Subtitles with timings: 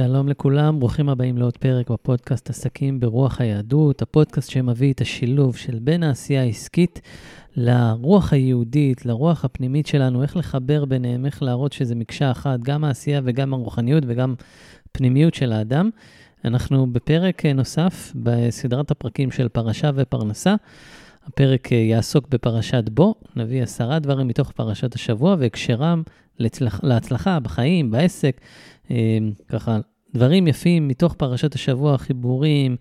[0.00, 5.78] שלום לכולם, ברוכים הבאים לעוד פרק בפודקאסט עסקים ברוח היהדות, הפודקאסט שמביא את השילוב של
[5.78, 7.00] בין העשייה העסקית
[7.56, 13.20] לרוח היהודית, לרוח הפנימית שלנו, איך לחבר ביניהם, איך להראות שזה מקשה אחת, גם העשייה
[13.24, 14.34] וגם הרוחניות וגם
[14.92, 15.90] פנימיות של האדם.
[16.44, 20.54] אנחנו בפרק נוסף בסדרת הפרקים של פרשה ופרנסה.
[21.26, 26.02] הפרק יעסוק בפרשת בו, נביא עשרה דברים מתוך פרשת השבוע והקשרם
[26.38, 28.40] להצלח, להצלחה בחיים, בעסק,
[29.48, 29.78] ככה,
[30.14, 32.76] דברים יפים מתוך פרשת השבוע, חיבורים,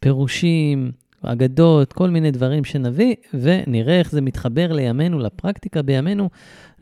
[0.00, 6.28] פירושים, אגדות, כל מיני דברים שנביא, ונראה איך זה מתחבר לימינו, לפרקטיקה בימינו.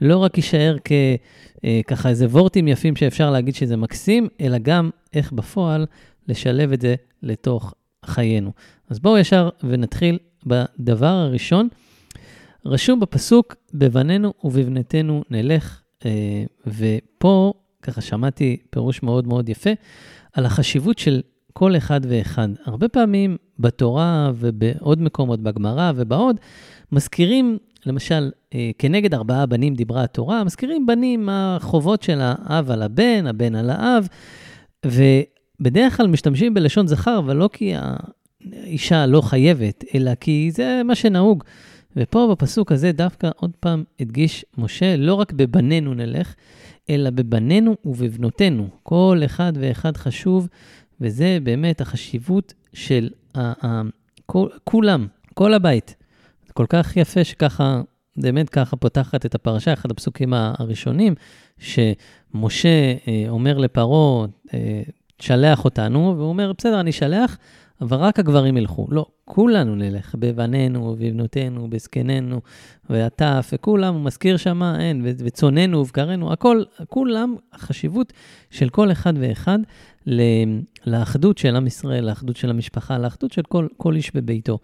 [0.01, 0.77] לא רק יישאר
[1.87, 5.87] ככה אה, איזה וורטים יפים שאפשר להגיד שזה מקסים, אלא גם איך בפועל
[6.29, 8.53] לשלב את זה לתוך חיינו.
[8.91, 11.69] אז בואו ישר ונתחיל בדבר הראשון.
[12.67, 19.71] רשום בפסוק, בבנינו ובבנתנו נלך, אה, ופה ככה שמעתי פירוש מאוד מאוד יפה
[20.33, 21.21] על החשיבות של
[21.53, 22.49] כל אחד ואחד.
[22.65, 26.37] הרבה פעמים בתורה ובעוד מקומות, בגמרא ובעוד,
[26.93, 33.27] מזכירים, למשל, אה, כנגד ארבעה בנים דיברה התורה, מזכירים בנים, החובות של האב על הבן,
[33.27, 34.09] הבן על האב,
[34.87, 37.75] ובדרך כלל משתמשים בלשון זכר, אבל לא כי
[38.53, 41.45] האישה לא חייבת, אלא כי זה מה שנהוג.
[41.97, 46.35] ופה בפסוק הזה דווקא עוד פעם הדגיש משה, לא רק בבנינו נלך,
[46.91, 48.69] אלא בבנינו ובבנותינו.
[48.83, 50.49] כל אחד ואחד חשוב,
[51.01, 53.83] וזה באמת החשיבות של ה- ה-
[54.27, 55.97] כל, כולם, כל הבית.
[56.47, 57.81] זה כל כך יפה שככה,
[58.17, 61.15] באמת ככה פותחת את הפרשה, אחד הפסוקים הראשונים,
[61.59, 64.83] שמשה אה, אומר לפרעה, אה,
[65.19, 67.39] שלח אותנו, והוא אומר, בסדר, אני שלח,
[67.81, 68.87] אבל רק הגברים ילכו.
[68.91, 72.41] לא, כולנו נלך, בבנינו ובבנותינו, בזקנינו,
[72.91, 78.13] והטף, וכולם, הוא מזכיר שם, אין, וצוננו ובקרנו, הכל, כולם, החשיבות
[78.51, 79.59] של כל אחד ואחד
[80.87, 84.59] לאחדות של עם ישראל, לאחדות של המשפחה, לאחדות של כל, כל איש בביתו.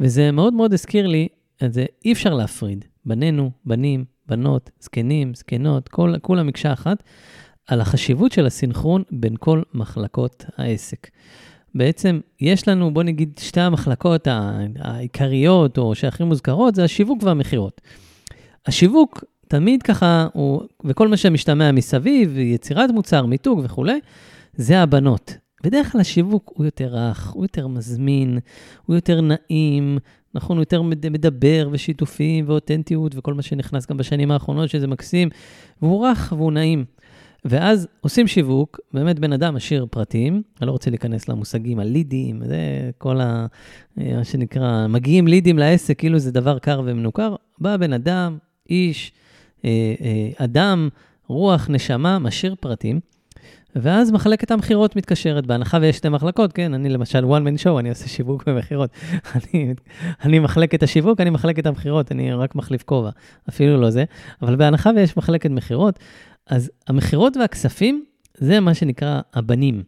[0.00, 1.28] וזה מאוד מאוד הזכיר לי,
[1.64, 7.02] את זה אי אפשר להפריד, בנינו, בנים, בנות, זקנים, זקנות, כל, כולם מקשה אחת,
[7.66, 11.10] על החשיבות של הסינכרון בין כל מחלקות העסק.
[11.74, 14.28] בעצם יש לנו, בוא נגיד, שתי המחלקות
[14.78, 17.80] העיקריות, או שהכי מוזכרות, זה השיווק והמכירות.
[18.66, 24.00] השיווק תמיד ככה, הוא, וכל מה שמשתמע מסביב, יצירת מוצר, מיתוג וכולי,
[24.54, 25.36] זה הבנות.
[25.64, 28.38] בדרך כלל השיווק הוא יותר רך, הוא יותר מזמין,
[28.86, 29.98] הוא יותר נעים,
[30.34, 35.28] נכון, הוא יותר מדבר ושיתופים ואותנטיות וכל מה שנכנס גם בשנים האחרונות, שזה מקסים,
[35.82, 36.84] והוא רך והוא נעים.
[37.44, 42.90] ואז עושים שיווק, באמת בן אדם משאיר פרטים, אני לא רוצה להיכנס למושגים, הלידים, זה
[42.98, 43.46] כל ה...
[43.96, 47.34] מה שנקרא, מגיעים לידים לעסק, כאילו זה דבר קר ומנוכר.
[47.58, 48.38] בא בן אדם,
[48.70, 49.12] איש,
[49.64, 50.88] אה, אה, אדם,
[51.26, 53.00] רוח, נשמה, משאיר פרטים,
[53.76, 57.88] ואז מחלקת המכירות מתקשרת, בהנחה ויש שתי מחלקות, כן, אני למשל one man show, אני
[57.88, 58.90] עושה שיווק ומכירות.
[59.34, 59.74] אני,
[60.24, 63.10] אני מחלק את השיווק, אני מחלק את המכירות, אני רק מחליף כובע,
[63.48, 64.04] אפילו לא זה,
[64.42, 65.98] אבל בהנחה ויש מחלקת מכירות,
[66.46, 68.04] אז המכירות והכספים,
[68.38, 69.82] זה מה שנקרא הבנים.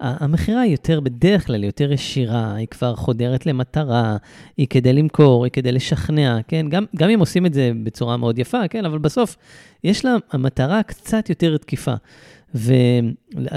[0.00, 4.16] המכירה היא יותר, בדרך כלל, יותר ישירה, היא כבר חודרת למטרה,
[4.56, 6.66] היא כדי למכור, היא כדי לשכנע, כן?
[6.68, 8.84] גם, גם אם עושים את זה בצורה מאוד יפה, כן?
[8.84, 9.36] אבל בסוף,
[9.84, 11.94] יש לה המטרה קצת יותר תקיפה.
[12.54, 12.72] ו...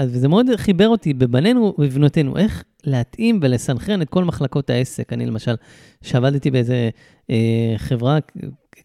[0.08, 5.12] וזה מאוד חיבר אותי בבנינו ובבנותינו, איך להתאים ולסנכרן את כל מחלקות העסק.
[5.12, 5.54] אני למשל,
[6.02, 6.90] שעבדתי באיזה
[7.30, 8.18] אה, חברה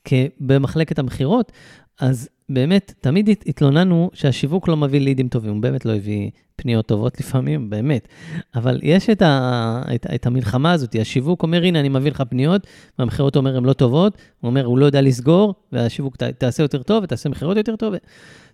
[0.04, 0.14] כ...
[0.40, 1.52] במחלקת המכירות,
[2.00, 7.19] אז באמת, תמיד התלוננו שהשיווק לא מביא לידים טובים, הוא באמת לא הביא פניות טובות
[7.19, 8.08] לפעמים, באמת.
[8.56, 12.68] אבל יש את, ה, את, את המלחמה הזאת, השיווק אומר, הנה, אני מביא לך פניות,
[13.00, 16.84] והמכירות אומר, הן לא טובות, הוא אומר, הוא לא יודע לסגור, והשיווק ת, תעשה יותר
[16.84, 17.94] טוב, ותעשה מכירות יותר טוב.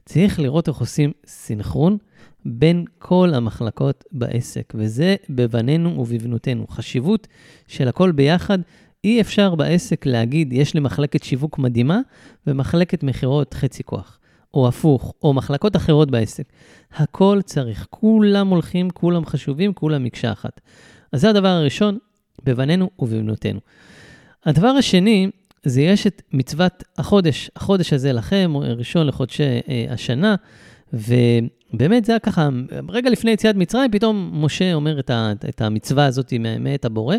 [0.05, 1.97] צריך לראות איך עושים סינכרון
[2.45, 6.67] בין כל המחלקות בעסק, וזה בבנינו ובבנותינו.
[6.67, 7.27] חשיבות
[7.67, 8.59] של הכל ביחד.
[9.03, 11.99] אי אפשר בעסק להגיד, יש לי מחלקת שיווק מדהימה
[12.47, 14.19] ומחלקת מכירות חצי כוח,
[14.53, 16.43] או הפוך, או מחלקות אחרות בעסק.
[16.95, 20.61] הכל צריך, כולם הולכים, כולם חשובים, כולם מקשה אחת.
[21.11, 21.97] אז זה הדבר הראשון,
[22.43, 23.59] בבנינו ובבנותינו.
[24.45, 25.29] הדבר השני,
[25.63, 30.35] זה יש את מצוות החודש, החודש הזה לכם, ראשון לחודשי אה, השנה,
[30.93, 32.49] ובאמת זה היה ככה,
[32.89, 37.15] רגע לפני יציאת מצרים, פתאום משה אומר את, ה, את המצווה הזאת מאת הבורא,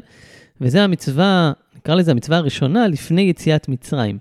[0.61, 4.19] וזה המצווה נקרא לזה המצווה הראשונה לפני יציאת מצרים.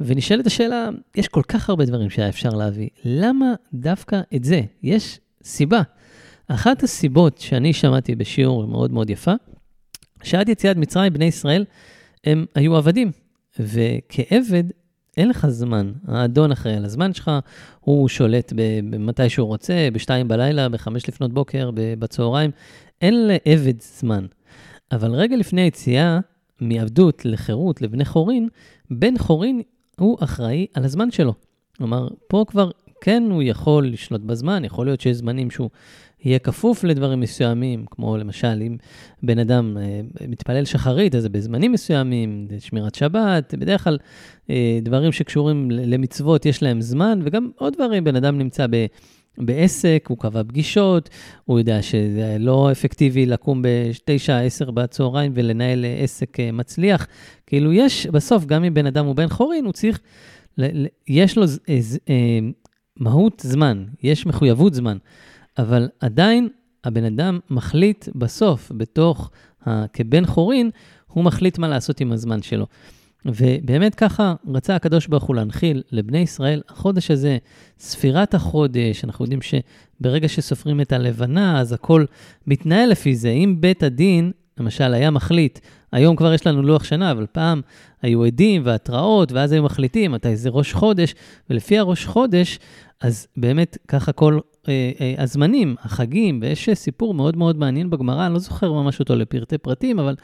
[0.00, 4.60] ונשאלת השאלה, יש כל כך הרבה דברים שהיה אפשר להביא, למה דווקא את זה?
[4.82, 5.82] יש סיבה.
[6.48, 9.32] אחת הסיבות שאני שמעתי בשיעור מאוד מאוד יפה,
[10.22, 11.64] שעד יציאת מצרים בני ישראל
[12.24, 13.10] הם היו עבדים,
[13.58, 14.64] וכעבד
[15.16, 17.30] אין לך זמן, האדון אחראי על הזמן שלך,
[17.80, 18.52] הוא שולט
[18.82, 22.50] מתי שהוא רוצה, בשתיים בלילה, בחמש לפנות בוקר, בצהריים,
[23.00, 24.26] אין לעבד זמן.
[24.92, 26.20] אבל רגע לפני היציאה
[26.62, 28.48] מעבדות לחירות לבני חורין,
[28.90, 29.62] בן חורין
[29.98, 31.34] הוא אחראי על הזמן שלו.
[31.76, 32.70] כלומר, פה כבר
[33.00, 35.70] כן הוא יכול לשלוט בזמן, יכול להיות שיש זמנים שהוא
[36.24, 38.76] יהיה כפוף לדברים מסוימים, כמו למשל, אם
[39.22, 43.98] בן אדם אה, מתפלל שחרית, אז זה בזמנים מסוימים, שמירת שבת, בדרך כלל
[44.50, 48.86] אה, דברים שקשורים למצוות, יש להם זמן, וגם עוד דברים, בן אדם נמצא ב...
[49.38, 51.10] בעסק, הוא קבע פגישות,
[51.44, 57.06] הוא יודע שזה לא אפקטיבי לקום ב-9-10 בצהריים ולנהל עסק אה, מצליח.
[57.46, 60.00] כאילו יש, בסוף, גם אם בן אדם הוא בן חורין, הוא צריך,
[61.08, 62.38] יש לו אה, אה,
[62.96, 64.98] מהות זמן, יש מחויבות זמן,
[65.58, 66.48] אבל עדיין
[66.84, 69.30] הבן אדם מחליט בסוף, בתוך,
[69.92, 70.70] כבן חורין,
[71.06, 72.66] הוא מחליט מה לעשות עם הזמן שלו.
[73.26, 77.38] ובאמת ככה רצה הקדוש ברוך הוא להנחיל לבני ישראל, החודש הזה,
[77.78, 82.04] ספירת החודש, אנחנו יודעים שברגע שסופרים את הלבנה, אז הכל
[82.46, 83.30] מתנהל לפי זה.
[83.30, 85.58] אם בית הדין, למשל, היה מחליט,
[85.92, 87.60] היום כבר יש לנו לוח שנה, אבל פעם
[88.02, 91.14] היו עדים והתראות, ואז היו מחליטים מתי זה ראש חודש,
[91.50, 92.58] ולפי הראש חודש,
[93.00, 94.38] אז באמת ככה כל
[94.68, 99.16] אה, אה, הזמנים, החגים, ויש סיפור מאוד מאוד מעניין בגמרא, אני לא זוכר ממש אותו
[99.16, 100.14] לפרטי פרטים, אבל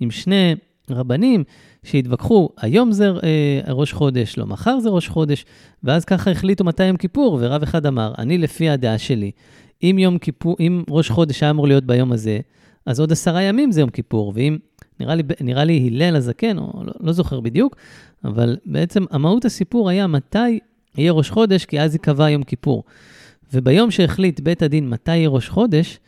[0.00, 0.54] עם שני
[0.92, 1.44] רבנים
[1.84, 5.44] שהתווכחו, היום זה אה, ראש חודש, לא מחר זה ראש חודש,
[5.84, 9.30] ואז ככה החליטו מתי יום כיפור, ורב אחד אמר, אני לפי הדעה שלי,
[9.82, 12.38] אם יום כיפור, אם ראש חודש היה אמור להיות ביום הזה,
[12.86, 14.58] אז עוד עשרה ימים זה יום כיפור, ואם,
[15.00, 17.76] נראה לי, נראה לי הלל הזקן, או לא, לא זוכר בדיוק,
[18.24, 20.58] אבל בעצם המהות הסיפור היה מתי
[20.96, 22.84] יהיה ראש חודש, כי אז ייקבע יום כיפור.
[23.54, 25.98] וביום שהחליט בית הדין מתי יהיה ראש חודש,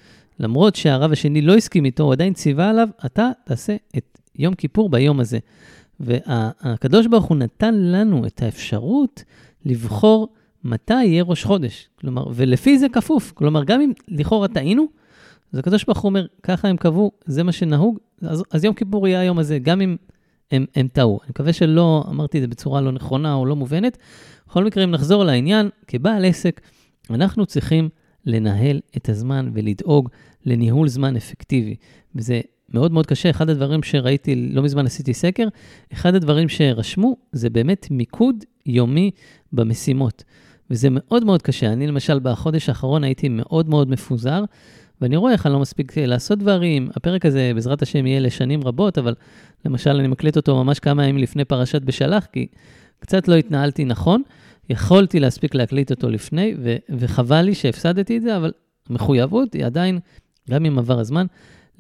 [0.41, 4.89] למרות שהרב השני לא הסכים איתו, הוא עדיין ציווה עליו, אתה תעשה את יום כיפור
[4.89, 5.39] ביום הזה.
[6.01, 9.25] והקדוש ברוך הוא נתן לנו את האפשרות
[9.65, 10.29] לבחור
[10.65, 11.89] מתי יהיה ראש חודש.
[12.01, 13.33] כלומר, ולפי זה כפוף.
[13.33, 14.87] כלומר, גם אם לכאורה טעינו,
[15.53, 19.09] אז הקדוש ברוך הוא אומר, ככה הם קבעו, זה מה שנהוג, אז, אז יום כיפור
[19.09, 19.97] יהיה היום הזה, גם אם
[20.51, 21.19] הם, הם טעו.
[21.23, 23.99] אני מקווה שלא אמרתי את זה בצורה לא נכונה או לא מובנת.
[24.49, 26.61] בכל מקרה, אם נחזור לעניין, כבעל עסק,
[27.11, 27.89] אנחנו צריכים
[28.27, 30.09] לנהל את הזמן ולדאוג
[30.45, 31.77] לניהול זמן אפקטיבי.
[32.15, 32.41] וזה
[32.75, 33.31] מאוד מאוד קשה.
[33.31, 35.49] אחד הדברים שראיתי, לא מזמן עשיתי סקר,
[35.93, 39.11] אחד הדברים שרשמו זה באמת מיקוד יומי
[39.53, 40.25] במשימות.
[40.71, 41.73] וזה מאוד מאוד קשה.
[41.73, 44.45] אני למשל בחודש האחרון הייתי מאוד מאוד מפוזר,
[45.01, 46.89] ואני רואה איך אני לא מספיק לעשות דברים.
[46.97, 49.15] הפרק הזה בעזרת השם יהיה לשנים רבות, אבל
[49.65, 52.47] למשל אני מקליט אותו ממש כמה ימים לפני פרשת בשלח, כי
[53.01, 54.23] קצת לא התנהלתי נכון.
[54.71, 58.53] יכולתי להספיק להקליט אותו לפני, ו- וחבל לי שהפסדתי את זה, אבל
[58.91, 59.99] המחויבות היא עדיין,
[60.51, 61.27] גם אם עבר הזמן,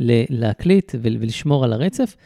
[0.00, 2.16] להקליט ולשמור על הרצף.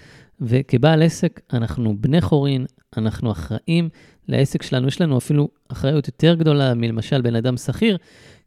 [0.41, 2.67] וכבעל עסק, אנחנו בני חורין,
[2.97, 3.89] אנחנו אחראים
[4.29, 4.89] לעסק שלנו.
[4.89, 7.97] יש לנו אפילו אחריות יותר גדולה מלמשל בן אדם שכיר,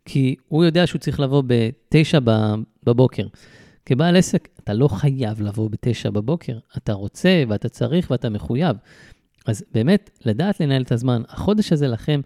[0.05, 2.19] כי הוא יודע שהוא צריך לבוא בתשע
[2.83, 3.27] בבוקר.
[3.85, 8.75] כבעל עסק, אתה לא חייב לבוא בתשע בבוקר, אתה רוצה ואתה צריך ואתה מחויב.
[9.45, 12.21] אז באמת, לדעת לנהל את הזמן, החודש הזה לכם,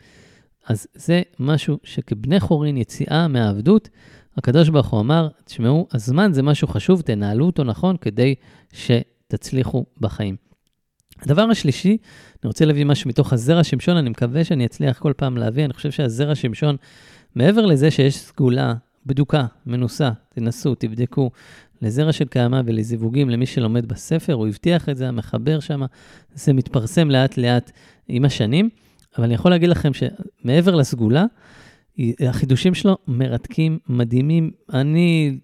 [0.68, 3.90] אז זה משהו שכבני חורין, יציאה מהעבדות,
[4.38, 8.36] הקדוש ברוך הוא אמר, תשמעו, הזמן זה משהו חשוב, תנהלו אותו נכון כדי
[8.74, 10.36] שתצליחו בחיים.
[11.22, 15.38] הדבר השלישי, אני רוצה להביא משהו מתוך הזרע שמשון, אני מקווה שאני אצליח כל פעם
[15.38, 16.76] להביא, אני חושב שהזרע שמשון,
[17.36, 18.74] מעבר לזה שיש סגולה,
[19.06, 21.32] בדוקה, מנוסה, תנסו, תבדקו,
[21.82, 25.82] לזרע של קיימא ולזיווגים למי שלומד בספר, הוא הבטיח את זה, המחבר שם,
[26.34, 27.72] זה מתפרסם לאט לאט
[28.08, 28.70] עם השנים,
[29.18, 31.26] אבל אני יכול להגיד לכם שמעבר לסגולה,
[32.20, 34.52] החידושים שלו מרתקים, מדהימים.
[34.74, 35.38] אני,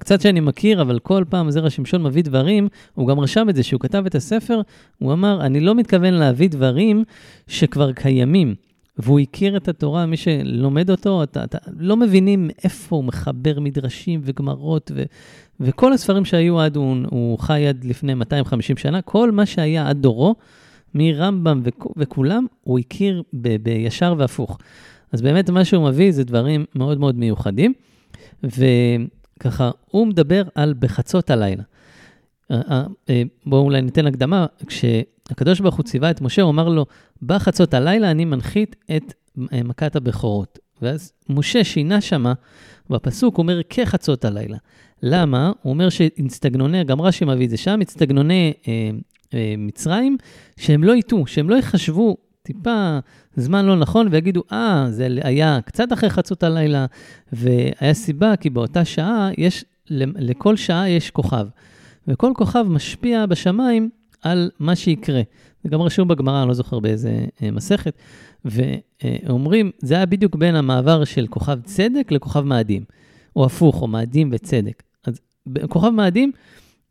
[0.00, 3.62] קצת שאני מכיר, אבל כל פעם זרע שמשון מביא דברים, הוא גם רשם את זה,
[3.62, 4.60] שהוא כתב את הספר,
[4.98, 7.04] הוא אמר, אני לא מתכוון להביא דברים
[7.46, 8.54] שכבר קיימים.
[8.98, 14.20] והוא הכיר את התורה, מי שלומד אותו, אתה, אתה לא מבינים איפה הוא מחבר מדרשים
[14.24, 15.02] וגמרות, ו,
[15.60, 20.02] וכל הספרים שהיו עד, הוא, הוא חי עד לפני 250 שנה, כל מה שהיה עד
[20.02, 20.34] דורו,
[20.94, 21.62] מרמב"ם
[21.96, 24.58] וכולם, הוא הכיר ב, בישר והפוך.
[25.14, 27.72] אז באמת מה שהוא מביא זה דברים מאוד מאוד מיוחדים,
[28.42, 31.62] וככה, הוא מדבר על בחצות הלילה.
[32.50, 36.68] אה, אה, אה, בואו אולי ניתן הקדמה, כשהקדוש ברוך הוא ציווה את משה, הוא אמר
[36.68, 36.86] לו,
[37.22, 40.58] בחצות הלילה אני מנחית את מכת הבכורות.
[40.82, 42.32] ואז משה שינה שמה,
[42.90, 44.56] בפסוק אומר, כחצות הלילה.
[45.02, 45.52] למה?
[45.62, 48.90] הוא אומר שאינסטגנוני, גם רש"י מביא את זה שם, אינסטגנוני אה,
[49.34, 50.16] אה, מצרים,
[50.56, 52.98] שהם לא יטעו, שהם לא יחשבו טיפה
[53.36, 56.86] זמן לא נכון ויגידו, אה, זה היה קצת אחרי חצות הלילה,
[57.32, 61.46] והיה סיבה, כי באותה שעה יש, לכל שעה יש כוכב.
[62.08, 63.90] וכל כוכב משפיע בשמיים
[64.22, 65.22] על מה שיקרה.
[65.62, 67.94] זה גם רשום בגמרא, אני לא זוכר באיזה אה, מסכת,
[68.44, 72.84] ואומרים, זה היה בדיוק בין המעבר של כוכב צדק לכוכב מאדים,
[73.36, 74.82] או הפוך, או מאדים וצדק.
[75.04, 75.20] אז
[75.68, 76.32] כוכב מאדים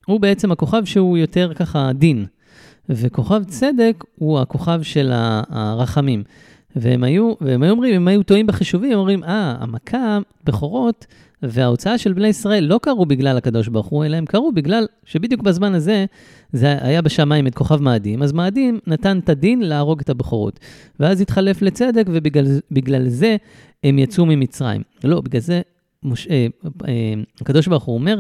[0.06, 2.26] הוא בעצם הכוכב שהוא יותר ככה דין,
[2.90, 6.24] וכוכב צדק הוא הכוכב של הרחמים.
[6.76, 11.06] והם היו, והם היו אומרים, הם היו טועים בחישובים, הם אומרים, אה, המכה, בכורות,
[11.44, 15.42] וההוצאה של בני ישראל לא קרו בגלל הקדוש ברוך הוא, אלא הם קרו בגלל שבדיוק
[15.42, 16.06] בזמן הזה,
[16.54, 20.60] זה היה בשמיים את כוכב מאדים, אז מאדים נתן את הדין להרוג את הבכורות.
[21.00, 23.36] ואז התחלף לצדק, ובגלל זה
[23.84, 24.82] הם יצאו ממצרים.
[25.04, 25.62] לא, בגלל זה
[26.04, 26.28] מוש...
[26.28, 26.48] אה,
[26.88, 28.20] אה, הקדוש ברוך הוא אומר,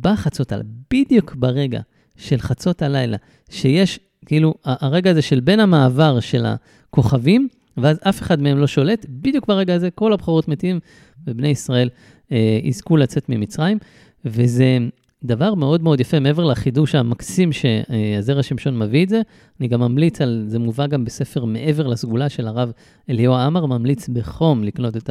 [0.00, 1.80] בחצות הלילה, בדיוק ברגע
[2.16, 3.16] של חצות הלילה,
[3.50, 9.06] שיש כאילו הרגע הזה של בין המעבר של הכוכבים, ואז אף אחד מהם לא שולט,
[9.08, 10.80] בדיוק ברגע הזה כל הבכורות מתים,
[11.26, 11.88] ובני ישראל
[12.32, 13.78] אה, יזכו לצאת ממצרים,
[14.24, 14.78] וזה
[15.24, 19.22] דבר מאוד מאוד יפה, מעבר לחידוש המקסים שהזרע שמשון מביא את זה,
[19.60, 22.72] אני גם ממליץ על, זה מובא גם בספר מעבר לסגולה של הרב
[23.10, 25.10] אליהו עמר, ממליץ בחום לקנות את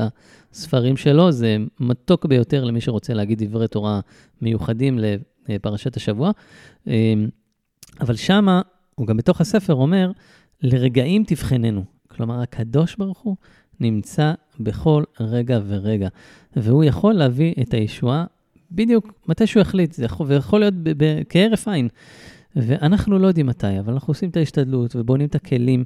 [0.51, 3.99] הספרים שלו, זה מתוק ביותר למי שרוצה להגיד דברי תורה
[4.41, 4.99] מיוחדים
[5.49, 6.31] לפרשת השבוע.
[6.87, 7.13] אה,
[8.01, 8.61] אבל שמה,
[8.95, 10.11] הוא גם בתוך הספר אומר,
[10.61, 11.83] לרגעים תבחננו.
[12.07, 13.35] כלומר, הקדוש ברוך הוא
[13.79, 16.07] נמצא בכל רגע ורגע,
[16.55, 18.25] והוא יכול להביא את הישועה
[18.71, 20.73] בדיוק מתי שהוא יחליט, זה יכול, ויכול להיות
[21.29, 21.87] כהרף עין.
[22.55, 25.83] ואנחנו לא יודעים מתי, אבל אנחנו עושים את ההשתדלות ובונים את הכלים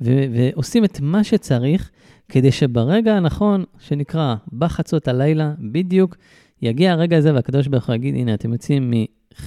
[0.00, 1.90] ו- ועושים את מה שצריך
[2.28, 6.16] כדי שברגע הנכון, שנקרא בחצות הלילה, בדיוק
[6.62, 8.92] יגיע הרגע הזה והקדוש ברוך הוא יגיד, הנה, אתם יוצאים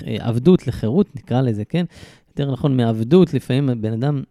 [0.05, 1.85] מעבדות לחירות, נקרא לזה, כן?
[2.29, 4.23] יותר נכון, מעבדות, לפעמים בן אדם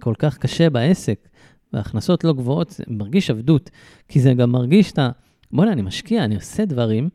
[0.00, 1.28] כל כך קשה בעסק,
[1.72, 3.70] וההכנסות לא גבוהות, זה מרגיש עבדות,
[4.08, 5.10] כי זה גם מרגיש את ה...
[5.52, 7.08] בוא'נה, אני משקיע, אני עושה דברים,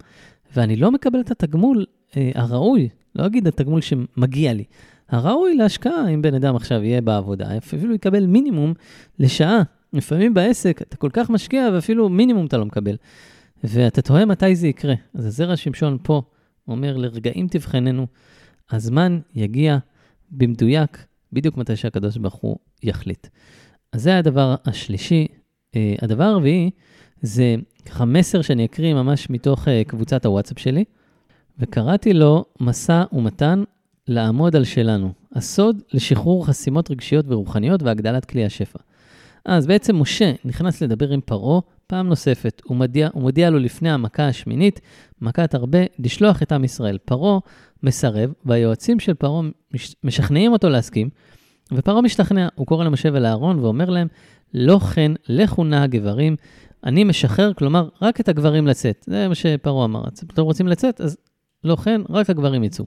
[0.56, 1.86] ואני לא מקבל את התגמול
[2.18, 4.64] אה, הראוי, לא אגיד התגמול שמגיע לי,
[5.10, 8.74] הראוי להשקעה, אם בן אדם עכשיו יהיה בעבודה, אפילו יקבל מינימום
[9.20, 9.62] לשעה.
[9.94, 12.96] לפעמים בעסק אתה כל כך משקיע ואפילו מינימום אתה לא מקבל.
[13.64, 14.94] ואתה תוהה מתי זה יקרה.
[15.14, 16.22] אז הזרע שמשון פה
[16.68, 18.08] אומר, לרגעים תבחננו,
[18.72, 19.78] הזמן יגיע
[20.32, 23.28] במדויק, בדיוק מתי שהקדוש ברוך הוא יחליט.
[23.94, 25.28] אז זה הדבר השלישי.
[25.76, 26.70] אה, הדבר הרביעי
[27.22, 30.84] זה ככה מסר שאני אקריא ממש מתוך uh, קבוצת הוואטסאפ שלי,
[31.60, 33.64] וקראתי לו משא ומתן
[34.08, 38.80] לעמוד על שלנו, הסוד לשחרור חסימות רגשיות ורוחניות והגדלת כלי השפע.
[39.48, 43.92] אז בעצם משה נכנס לדבר עם פרעה פעם נוספת, הוא מודיע, הוא מודיע לו לפני
[43.92, 44.82] המכה השמינית,
[45.22, 46.98] מכת הרבה, לשלוח את עם ישראל.
[47.06, 47.40] פרעה
[47.84, 49.42] מסרב, והיועצים של פרעה
[49.74, 51.10] מש, משכנעים אותו להסכים,
[51.74, 54.08] ופרעה משתכנע, הוא קורא למשה ולאהרון ואומר להם,
[54.54, 56.36] לא כן, לכו נא הגברים,
[56.84, 59.06] אני משחרר, כלומר, רק את הגברים לצאת.
[59.08, 60.04] זה מה שפרעה אמר.
[60.34, 61.02] אתם רוצים לצאת?
[61.02, 61.18] אז
[61.64, 62.86] לא כן, רק הגברים יצאו.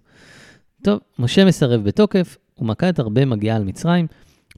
[0.82, 4.06] טוב, משה מסרב בתוקף, ומכת הרבה מגיעה על מצרים.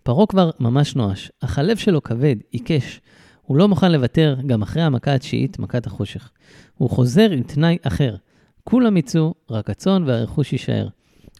[0.02, 3.00] פרעה כבר ממש נואש, אך הלב שלו כבד, עיקש.
[3.42, 6.30] הוא לא מוכן לוותר גם אחרי המכה התשיעית, מכת החושך.
[6.78, 8.16] הוא חוזר עם תנאי אחר.
[8.64, 10.88] כולם יצאו, רק הצאן והרכוש יישאר.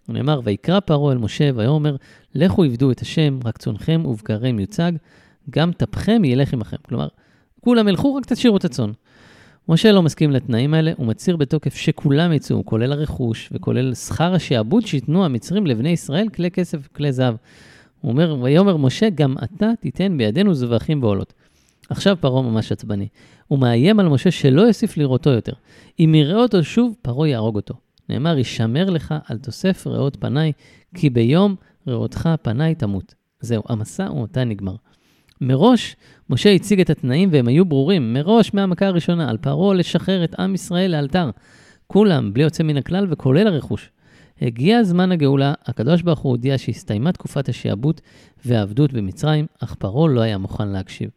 [0.08, 1.96] נאמר, ויקרא פרעה אל משה, ויאמר,
[2.34, 4.92] לכו עבדו את השם, רק צונכם ובקריהם יוצג,
[5.50, 6.76] גם טפכם ילך עמכם.
[6.88, 7.08] כלומר,
[7.60, 8.90] כולם ילכו, רק תשאירו את הצאן.
[9.68, 14.86] משה לא מסכים לתנאים האלה, הוא מצהיר בתוקף שכולם יצאו, כולל הרכוש וכולל שכר השעבוד
[14.86, 17.34] שייתנו המצרים לבני ישראל, כלי כסף וכלי זהב.
[18.02, 21.32] הוא אומר, ויאמר משה, גם אתה תיתן בידינו זבחים ועולות.
[21.90, 23.08] עכשיו פרעה ממש עצבני.
[23.48, 25.52] הוא מאיים על משה שלא יוסיף לראותו יותר.
[26.00, 27.74] אם יראה אותו שוב, פרעה יהרוג אותו.
[28.08, 30.52] נאמר, ישמר לך על תוסף ראות פניי,
[30.94, 31.54] כי ביום
[31.86, 33.14] ראותך פניי תמות.
[33.40, 34.74] זהו, המסע ומתי נגמר.
[35.40, 35.96] מראש,
[36.30, 40.54] משה הציג את התנאים והם היו ברורים, מראש מהמכה הראשונה, על פרעה לשחרר את עם
[40.54, 41.30] ישראל לאלתר.
[41.86, 43.90] כולם, בלי יוצא מן הכלל וכולל הרכוש.
[44.42, 48.00] הגיע זמן הגאולה, הקדוש ברוך הוא הודיע שהסתיימה תקופת השעבוד
[48.44, 51.10] והעבדות במצרים, אך פרעה לא היה מוכן להקשיב.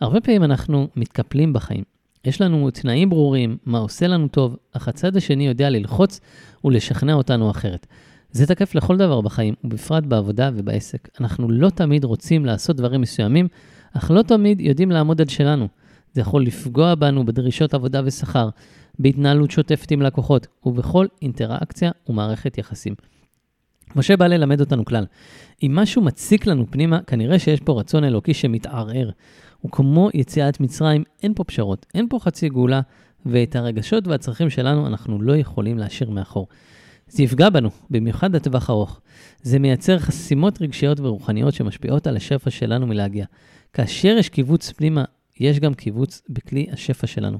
[0.00, 1.84] הרבה פעמים אנחנו מתקפלים בחיים.
[2.24, 6.20] יש לנו תנאים ברורים, מה עושה לנו טוב, אך הצד השני יודע ללחוץ
[6.64, 7.86] ולשכנע אותנו אחרת.
[8.30, 11.08] זה תקף לכל דבר בחיים, ובפרט בעבודה ובעסק.
[11.20, 13.48] אנחנו לא תמיד רוצים לעשות דברים מסוימים,
[13.92, 15.68] אך לא תמיד יודעים לעמוד על שלנו.
[16.12, 18.48] זה יכול לפגוע בנו בדרישות עבודה ושכר,
[18.98, 22.94] בהתנהלות שוטפת עם לקוחות, ובכל אינטראקציה ומערכת יחסים.
[23.96, 25.06] משה בא ללמד אותנו כלל.
[25.62, 29.10] אם משהו מציק לנו פנימה, כנראה שיש פה רצון אלוקי שמתערער.
[29.64, 32.80] וכמו יציאת מצרים, אין פה פשרות, אין פה חצי גאולה,
[33.26, 36.48] ואת הרגשות והצרכים שלנו אנחנו לא יכולים להשאיר מאחור.
[37.08, 39.00] זה יפגע בנו, במיוחד לטווח ארוך.
[39.42, 43.24] זה מייצר חסימות רגשיות ורוחניות שמשפיעות על השפע שלנו מלהגיע.
[43.72, 45.04] כאשר יש קיבוץ פנימה,
[45.40, 47.38] יש גם קיבוץ בכלי השפע שלנו.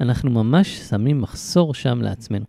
[0.00, 2.44] אנחנו ממש שמים מחסור שם לעצמנו.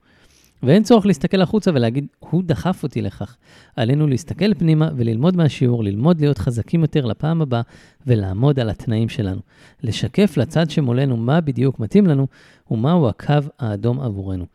[0.63, 3.35] ואין צורך להסתכל החוצה ולהגיד, הוא דחף אותי לכך.
[3.75, 7.61] עלינו להסתכל פנימה וללמוד מהשיעור, ללמוד להיות חזקים יותר לפעם הבאה
[8.07, 9.41] ולעמוד על התנאים שלנו.
[9.83, 12.27] לשקף לצד שמולנו מה בדיוק מתאים לנו
[12.71, 14.45] ומהו הקו האדום עבורנו.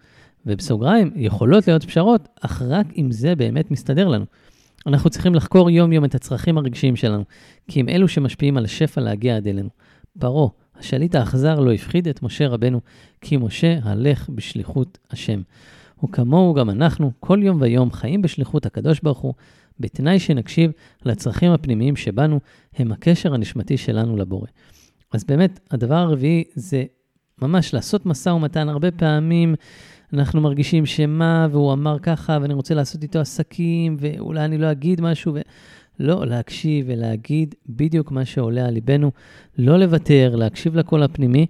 [0.46, 4.24] ובסוגריים, יכולות להיות פשרות, אך רק אם זה באמת מסתדר לנו.
[4.86, 7.24] אנחנו צריכים לחקור יום-יום את הצרכים הרגשיים שלנו,
[7.68, 9.68] כי הם אלו שמשפיעים על השפע להגיע עד אלינו.
[10.18, 10.48] פרעה,
[10.80, 12.80] השליט האכזר, לא הפחיד את משה רבנו,
[13.20, 15.42] כי משה הלך בשליחות השם.
[16.04, 19.34] וכמוהו גם אנחנו, כל יום ויום חיים בשליחות הקדוש ברוך הוא,
[19.80, 20.70] בתנאי שנקשיב
[21.04, 22.40] לצרכים הפנימיים שבנו,
[22.76, 24.46] הם הקשר הנשמתי שלנו לבורא.
[25.12, 26.84] אז באמת, הדבר הרביעי זה
[27.42, 28.68] ממש לעשות משא ומתן.
[28.68, 29.54] הרבה פעמים
[30.12, 35.00] אנחנו מרגישים שמה, והוא אמר ככה, ואני רוצה לעשות איתו עסקים, ואולי אני לא אגיד
[35.00, 35.40] משהו, ו...
[36.00, 39.10] לא, להקשיב ולהגיד בדיוק מה שעולה על ליבנו,
[39.58, 41.46] לא לוותר, להקשיב לקול הפנימי,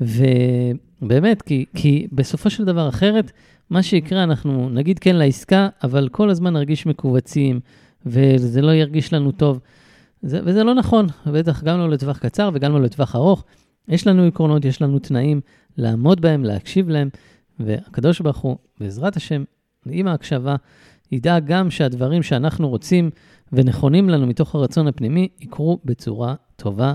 [0.00, 3.32] ובאמת, כי, כי בסופו של דבר אחרת,
[3.70, 7.60] מה שיקרה, אנחנו נגיד כן לעסקה, אבל כל הזמן נרגיש מכווצים,
[8.06, 9.60] וזה לא ירגיש לנו טוב.
[10.22, 13.44] זה, וזה לא נכון, בטח גם לא לטווח קצר וגם לא לטווח ארוך.
[13.88, 15.40] יש לנו עקרונות, יש לנו תנאים
[15.76, 17.08] לעמוד בהם, להקשיב להם,
[17.60, 19.44] והקדוש ברוך הוא, בעזרת השם,
[19.90, 20.56] עם ההקשבה,
[21.12, 23.10] ידאג גם שהדברים שאנחנו רוצים
[23.54, 26.94] ונכונים לנו מתוך הרצון הפנימי יקרו בצורה טובה.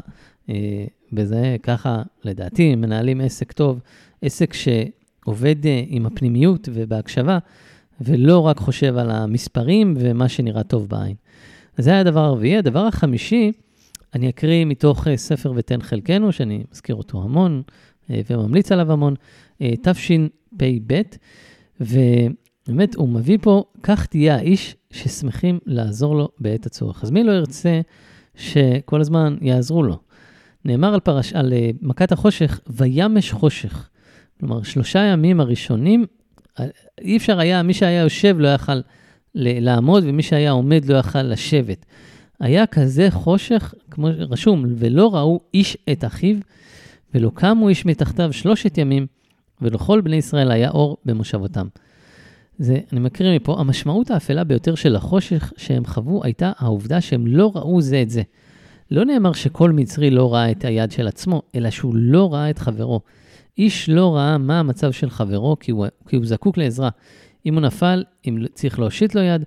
[0.49, 3.79] אה, וזה ככה, לדעתי, מנהלים עסק טוב,
[4.21, 7.37] עסק שעובד אה, עם הפנימיות ובהקשבה,
[8.01, 11.15] ולא רק חושב על המספרים ומה שנראה טוב בעין.
[11.77, 12.57] אז זה היה הדבר הרביעי.
[12.57, 13.51] הדבר החמישי,
[14.15, 17.61] אני אקריא מתוך אה, ספר ותן חלקנו, שאני מזכיר אותו המון
[18.09, 19.15] וממליץ עליו המון,
[19.81, 21.01] תשפ"ב,
[22.69, 27.03] ובאמת הוא מביא פה, כך תהיה האיש ששמחים לעזור לו בעת הצורך.
[27.03, 27.81] אז מי לא ירצה
[28.35, 29.99] שכל הזמן יעזרו לו?
[30.65, 33.89] נאמר על, פרש, על uh, מכת החושך, וימש חושך.
[34.39, 36.05] כלומר, שלושה ימים הראשונים,
[36.59, 36.65] אה,
[37.01, 38.81] אי אפשר היה, מי שהיה יושב לא יכל
[39.35, 41.85] לעמוד, ומי שהיה עומד לא יכל לשבת.
[42.39, 46.35] היה כזה חושך, כמו רשום, ולא ראו איש את אחיו,
[47.13, 49.07] ולא קמו איש מתחתיו שלושת ימים,
[49.61, 51.67] ולכל בני ישראל היה אור במושבותם.
[52.59, 57.51] זה, אני מקריא מפה, המשמעות האפלה ביותר של החושך שהם חוו הייתה העובדה שהם לא
[57.55, 58.21] ראו זה את זה.
[58.91, 62.59] לא נאמר שכל מצרי לא ראה את היד של עצמו, אלא שהוא לא ראה את
[62.59, 63.01] חברו.
[63.57, 66.89] איש לא ראה מה המצב של חברו כי הוא, כי הוא זקוק לעזרה.
[67.45, 69.43] אם הוא נפל, אם צריך להושיט לו יד,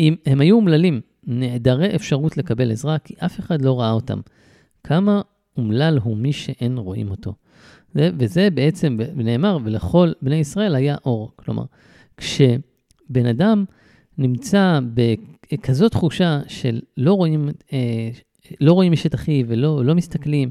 [0.00, 4.20] אם הם היו אומללים, נעדרי אפשרות לקבל עזרה, כי אף אחד לא ראה אותם.
[4.84, 5.20] כמה
[5.56, 7.34] אומלל הוא מי שאין רואים אותו.
[7.94, 11.32] זה, וזה בעצם נאמר, ולכל בני ישראל היה אור.
[11.36, 11.64] כלומר,
[12.16, 13.64] כשבן אדם
[14.18, 14.80] נמצא
[15.52, 18.10] בכזאת תחושה של לא רואים, אה,
[18.60, 20.50] לא רואים איש את אחיו ולא לא מסתכלים,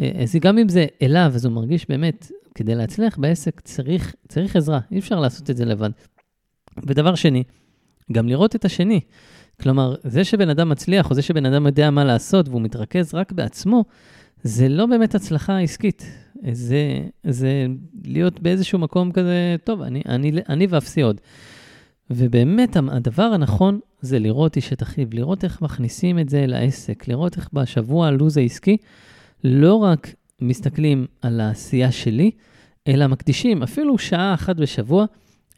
[0.00, 4.56] אה, אז גם אם זה אליו, אז הוא מרגיש באמת, כדי להצליח בעסק צריך, צריך
[4.56, 5.90] עזרה, אי אפשר לעשות את זה לבד.
[6.86, 7.42] ודבר שני,
[8.12, 9.00] גם לראות את השני.
[9.60, 13.32] כלומר, זה שבן אדם מצליח, או זה שבן אדם יודע מה לעשות והוא מתרכז רק
[13.32, 13.84] בעצמו,
[14.42, 16.21] זה לא באמת הצלחה עסקית.
[16.52, 17.66] זה, זה
[18.04, 21.20] להיות באיזשהו מקום כזה, טוב, אני, אני, אני ואפסי עוד.
[22.10, 27.36] ובאמת הדבר הנכון זה לראות איש את אחיו, לראות איך מכניסים את זה לעסק, לראות
[27.36, 28.76] איך בשבוע הלו"ז העסקי
[29.44, 32.30] לא רק מסתכלים על העשייה שלי,
[32.88, 35.04] אלא מקדישים אפילו שעה אחת בשבוע,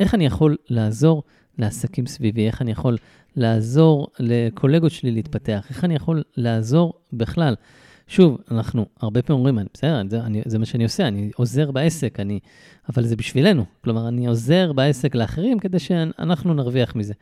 [0.01, 1.23] איך אני יכול לעזור
[1.59, 2.97] לעסקים סביבי, איך אני יכול
[3.37, 7.55] לעזור לקולגות שלי להתפתח, איך אני יכול לעזור בכלל.
[8.07, 11.71] שוב, אנחנו הרבה פעמים אומרים, אני, בסדר, זה, אני, זה מה שאני עושה, אני עוזר
[11.71, 12.41] בעסק, אני,
[12.89, 13.65] אבל זה בשבילנו.
[13.85, 17.15] כלומר, אני עוזר בעסק לאחרים כדי שאנחנו נרוויח מזה.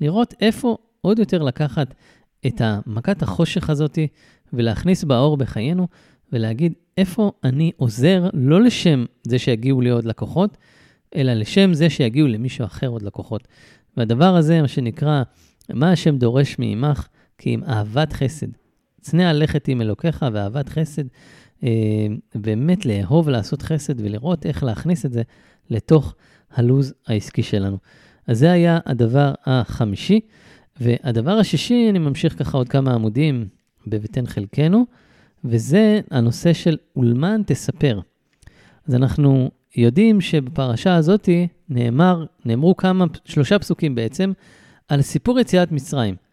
[0.00, 1.94] לראות איפה עוד יותר לקחת
[2.46, 4.06] את מכת החושך הזאתי
[4.52, 5.88] ולהכניס בה אור בחיינו,
[6.32, 10.56] ולהגיד איפה אני עוזר, לא לשם זה שיגיעו לי עוד לקוחות,
[11.16, 13.48] אלא לשם זה שיגיעו למישהו אחר עוד לקוחות.
[13.96, 15.22] והדבר הזה, מה שנקרא,
[15.72, 17.08] מה השם דורש מעמך?
[17.38, 18.46] כי עם אהבת חסד.
[19.04, 21.02] צנע לכת עם אלוקיך ואהבת חסד,
[21.64, 21.68] אה,
[22.34, 25.22] באמת לאהוב לעשות חסד ולראות איך להכניס את זה
[25.70, 26.14] לתוך
[26.54, 27.78] הלוז העסקי שלנו.
[28.26, 30.20] אז זה היה הדבר החמישי.
[30.80, 33.48] והדבר השישי, אני ממשיך ככה עוד כמה עמודים
[33.86, 34.86] בבטן חלקנו,
[35.44, 38.00] וזה הנושא של ולמן תספר.
[38.88, 41.28] אז אנחנו יודעים שבפרשה הזאת
[41.68, 44.32] נאמר, נאמרו כמה, שלושה פסוקים בעצם,
[44.88, 46.23] על סיפור יציאת מצרים.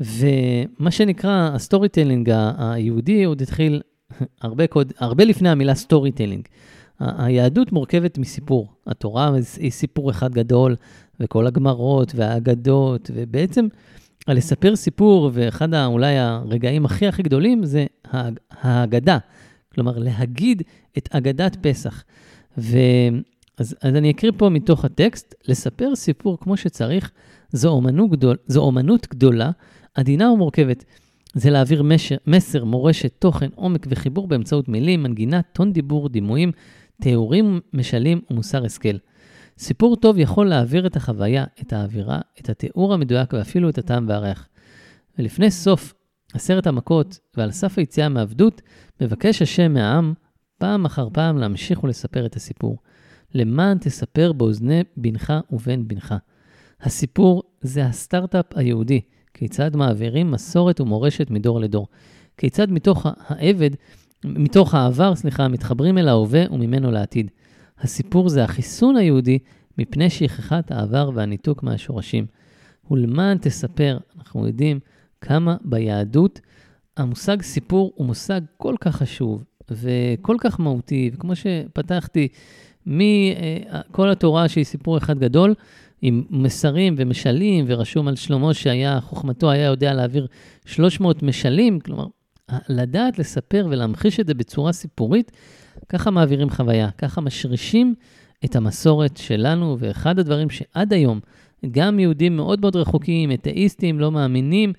[0.00, 3.80] ומה שנקרא ה storytelling היהודי עוד התחיל
[4.42, 6.48] הרבה, קוד, הרבה לפני המילה storytelling.
[6.98, 8.68] היהדות מורכבת מסיפור.
[8.86, 10.76] התורה היא סיפור אחד גדול,
[11.20, 13.66] וכל הגמרות והאגדות, ובעצם
[14.28, 17.86] לספר סיפור, ואחד אולי הרגעים הכי הכי גדולים זה
[18.50, 19.18] ההגדה.
[19.74, 20.62] כלומר, להגיד
[20.98, 22.04] את אגדת פסח.
[22.56, 22.76] אז,
[23.58, 27.10] אז אני אקריא פה מתוך הטקסט, לספר סיפור כמו שצריך,
[27.52, 29.50] זו אומנות, גדול, זו אומנות גדולה,
[29.94, 30.84] עדינה ומורכבת.
[31.34, 36.52] זה להעביר משר, מסר, מורשת, תוכן, עומק וחיבור באמצעות מילים, מנגינה, טון דיבור, דימויים,
[37.02, 38.96] תיאורים, משלים ומוסר השכל.
[39.58, 44.48] סיפור טוב יכול להעביר את החוויה, את האווירה, את התיאור המדויק ואפילו את הטעם והריח.
[45.18, 45.94] ולפני סוף
[46.34, 48.62] עשרת המכות ועל סף היציאה מעבדות,
[49.00, 50.14] מבקש השם מהעם
[50.58, 52.78] פעם אחר פעם להמשיך ולספר את הסיפור.
[53.34, 56.14] למען תספר באוזני בנך ובן בנך.
[56.80, 59.00] הסיפור זה הסטארט-אפ היהודי,
[59.40, 61.86] כיצד מעבירים מסורת ומורשת מדור לדור.
[62.36, 63.70] כיצד מתוך העבד,
[64.24, 67.30] מתוך העבר, סליחה, מתחברים אל ההווה וממנו לעתיד.
[67.78, 69.38] הסיפור זה החיסון היהודי
[69.78, 72.26] מפני שכחת העבר והניתוק מהשורשים.
[72.90, 74.80] ולמען תספר, אנחנו יודעים
[75.20, 76.40] כמה ביהדות
[76.96, 82.28] המושג סיפור הוא מושג כל כך חשוב וכל כך מהותי, וכמו שפתחתי,
[82.86, 85.54] מכל התורה שהיא סיפור אחד גדול,
[86.02, 90.26] עם מסרים ומשלים, ורשום על שלמה שהיה, חוכמתו היה יודע להעביר
[90.66, 92.06] 300 משלים, כלומר,
[92.68, 95.32] לדעת לספר ולהמחיש את זה בצורה סיפורית,
[95.88, 97.94] ככה מעבירים חוויה, ככה משרישים
[98.44, 101.20] את המסורת שלנו, ואחד הדברים שעד היום,
[101.70, 104.72] גם יהודים מאוד מאוד רחוקים, אתאיסטים, לא מאמינים,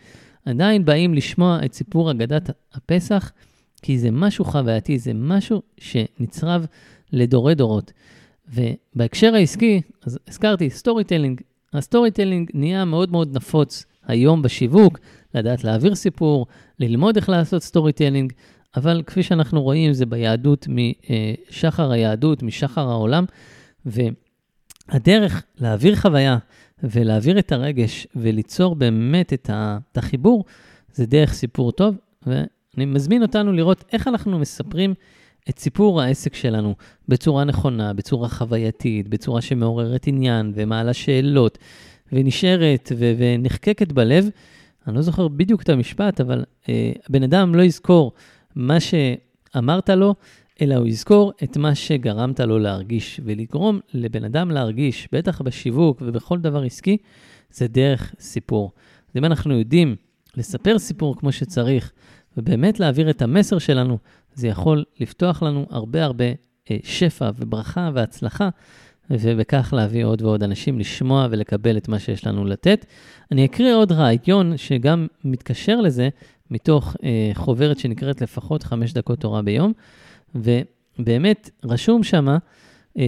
[0.46, 3.32] עדיין באים לשמוע את סיפור אגדת הפסח,
[3.82, 6.66] כי זה משהו חווייתי, זה משהו שנצרב
[7.14, 7.92] לדורי דורות.
[8.54, 11.42] ובהקשר העסקי, אז הזכרתי storytelling.
[11.74, 15.00] ה storytelling נהיה מאוד מאוד נפוץ היום בשיווק,
[15.36, 16.46] לדעת להעביר סיפור,
[16.80, 18.34] ללמוד איך לעשות storytelling,
[18.76, 23.26] אבל כפי שאנחנו רואים, זה ביהדות משחר היהדות, משחר העולם,
[23.86, 26.38] והדרך להעביר חוויה
[26.84, 29.50] ולהעביר את הרגש וליצור באמת את
[29.96, 30.46] החיבור,
[30.94, 31.96] זה דרך סיפור טוב,
[32.28, 34.94] ואני מזמין אותנו לראות איך אנחנו מספרים
[35.50, 36.76] את סיפור העסק שלנו
[37.08, 41.58] בצורה נכונה, בצורה חווייתית, בצורה שמעוררת עניין ומעלה שאלות
[42.12, 44.30] ונשארת ו- ונחקקת בלב.
[44.88, 48.12] אני לא זוכר בדיוק את המשפט, אבל אה, הבן אדם לא יזכור
[48.56, 50.16] מה שאמרת לו,
[50.62, 53.20] אלא הוא יזכור את מה שגרמת לו להרגיש.
[53.24, 56.98] ולגרום לבן אדם להרגיש, בטח בשיווק ובכל דבר עסקי,
[57.52, 58.72] זה דרך סיפור.
[59.10, 59.96] אז אם אנחנו יודעים
[60.38, 61.92] לספר סיפור כמו שצריך,
[62.38, 63.98] ובאמת להעביר את המסר שלנו,
[64.34, 66.26] זה יכול לפתוח לנו הרבה הרבה
[66.72, 68.50] אה, שפע וברכה והצלחה,
[69.10, 72.86] ובכך להביא עוד ועוד אנשים לשמוע ולקבל את מה שיש לנו לתת.
[73.32, 76.10] אני אקריא עוד רעיון שגם מתקשר לזה,
[76.52, 79.74] מתוך אה, חוברת שנקראת לפחות חמש דקות תורה ביום,
[80.36, 82.38] ובאמת רשום שמה,
[82.98, 83.04] אה,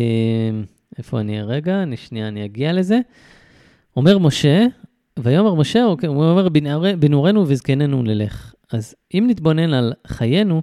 [0.97, 1.83] איפה אני רגע?
[1.83, 2.99] אני שנייה, אני אגיע לזה.
[3.97, 4.65] אומר משה,
[5.19, 6.49] ויאמר משה, הוא אומר,
[6.99, 8.53] בנעורנו וזקננו נלך.
[8.71, 10.61] אז אם נתבונן על חיינו,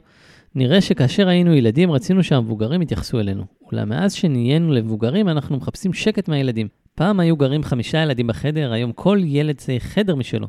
[0.54, 3.44] נראה שכאשר היינו ילדים רצינו שהמבוגרים יתייחסו אלינו.
[3.72, 6.68] אולם מאז שנהיינו למבוגרים אנחנו מחפשים שקט מהילדים.
[6.94, 10.46] פעם היו גרים חמישה ילדים בחדר, היום כל ילד צריך חדר משלו.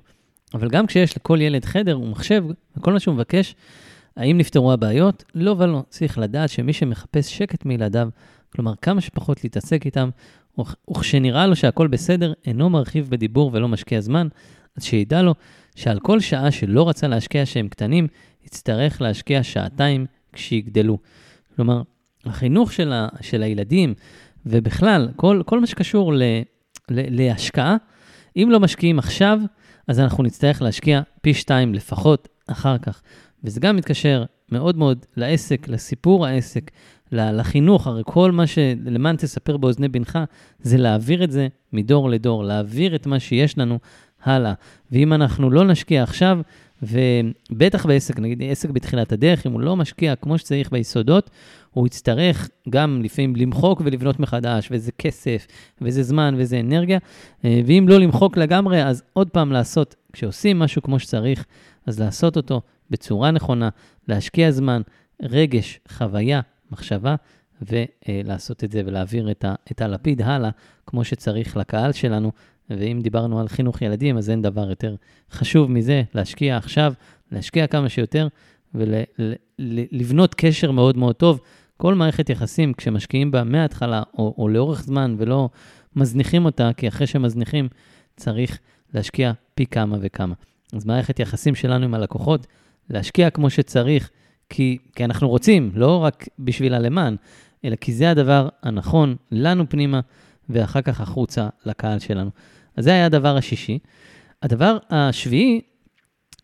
[0.54, 2.44] אבל גם כשיש לכל ילד חדר ומחשב,
[2.78, 3.56] וכל מה שהוא מבקש,
[4.18, 5.24] האם נפתרו הבעיות?
[5.36, 5.84] לא ולא.
[5.90, 8.10] צריך לדעת שמי שמחפש שקט מילדיו,
[8.56, 10.10] כלומר כמה שפחות להתעסק איתם,
[10.90, 14.28] וכשנראה לו שהכל בסדר, אינו מרחיב בדיבור ולא משקיע זמן,
[14.78, 15.36] אז שידע לו
[15.76, 18.08] שעל כל שעה שלא רצה להשקיע שהם קטנים,
[18.46, 20.98] יצטרך להשקיע שעתיים כשיגדלו.
[21.56, 21.82] כלומר,
[22.26, 23.94] החינוך של, ה, של הילדים,
[24.46, 26.24] ובכלל, כל, כל מה שקשור ל,
[26.90, 27.76] ל, להשקעה,
[28.36, 29.40] אם לא משקיעים עכשיו,
[29.88, 33.02] אז אנחנו נצטרך להשקיע פי שתיים לפחות אחר כך.
[33.44, 36.72] וזה גם מתקשר מאוד מאוד לעסק, לסיפור העסק,
[37.12, 40.20] לחינוך, הרי כל מה שלמען תספר באוזני בנך,
[40.60, 43.80] זה להעביר את זה מדור לדור, להעביר את מה שיש לנו
[44.24, 44.54] הלאה.
[44.92, 46.40] ואם אנחנו לא נשקיע עכשיו,
[46.82, 51.30] ובטח בעסק, נגיד עסק בתחילת הדרך, אם הוא לא משקיע כמו שצריך ביסודות,
[51.72, 55.48] הוא יצטרך גם לפעמים למחוק ולבנות מחדש, וזה כסף,
[55.82, 57.00] וזה זמן, וזה אנרגיה.
[57.46, 61.46] אה, ואם לא למחוק לגמרי, אז עוד פעם לעשות, כשעושים משהו כמו שצריך,
[61.86, 63.70] אז לעשות אותו בצורה נכונה,
[64.08, 64.82] להשקיע זמן,
[65.22, 67.16] רגש, חוויה, מחשבה,
[67.62, 70.50] ולעשות את זה ולהעביר את, ה, את הלפיד הלאה,
[70.86, 72.32] כמו שצריך לקהל שלנו,
[72.80, 74.96] ואם דיברנו על חינוך ילדים, אז אין דבר יותר
[75.32, 76.94] חשוב מזה, להשקיע עכשיו,
[77.32, 78.28] להשקיע כמה שיותר
[78.76, 81.40] ולבנות קשר מאוד מאוד טוב.
[81.78, 85.50] כל מערכת יחסים, כשמשקיעים בה מההתחלה או, או לאורך זמן ולא
[85.96, 87.68] מזניחים אותה, כי אחרי שמזניחים
[88.16, 88.60] צריך
[88.94, 90.36] להשקיע פי כמה וכמה.
[90.74, 92.48] אז מערכת יחסים שלנו עם הלקוחות,
[92.90, 94.10] להשקיע כמו שצריך,
[94.50, 97.16] כי, כי אנחנו רוצים, לא רק בשביל הלמען,
[97.66, 100.00] אלא כי זה הדבר הנכון לנו פנימה,
[100.50, 102.30] ואחר כך החוצה לקהל שלנו.
[102.78, 103.80] אז זה היה הדבר השישי.
[104.44, 105.62] הדבר השביעי,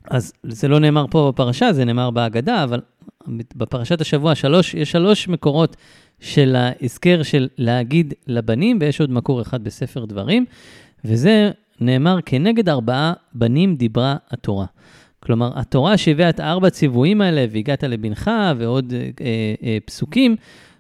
[0.10, 2.82] אז זה לא נאמר פה בפרשה, זה נאמר בהגדה, אבל
[3.28, 5.76] בפרשת השבוע שלוש, יש שלוש מקורות
[6.20, 10.46] של ההזכר של להגיד לבנים, ויש עוד מקור אחד בספר דברים,
[11.06, 14.66] וזה נאמר, כנגד ארבעה בנים דיברה התורה.
[15.20, 19.26] כלומר, התורה שהביאה את ארבע ציוויים האלה, והגעת לבנך, ועוד אה,
[19.64, 20.36] אה, פסוקים,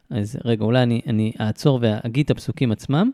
[0.09, 3.11] אז רגע, אולי אני, אני אעצור ואגיד את הפסוקים עצמם.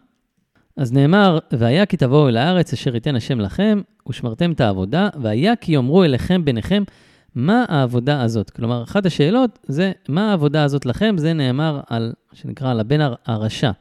[0.77, 5.55] אז נאמר, והיה כי תבואו אל הארץ אשר ייתן השם לכם, ושמרתם את העבודה, והיה
[5.55, 6.83] כי יאמרו אליכם ביניכם,
[7.36, 8.49] מה העבודה הזאת?
[8.49, 11.15] כלומר, אחת השאלות זה, מה העבודה הזאת לכם?
[11.17, 13.71] זה נאמר על, שנקרא, על הבן הרשע.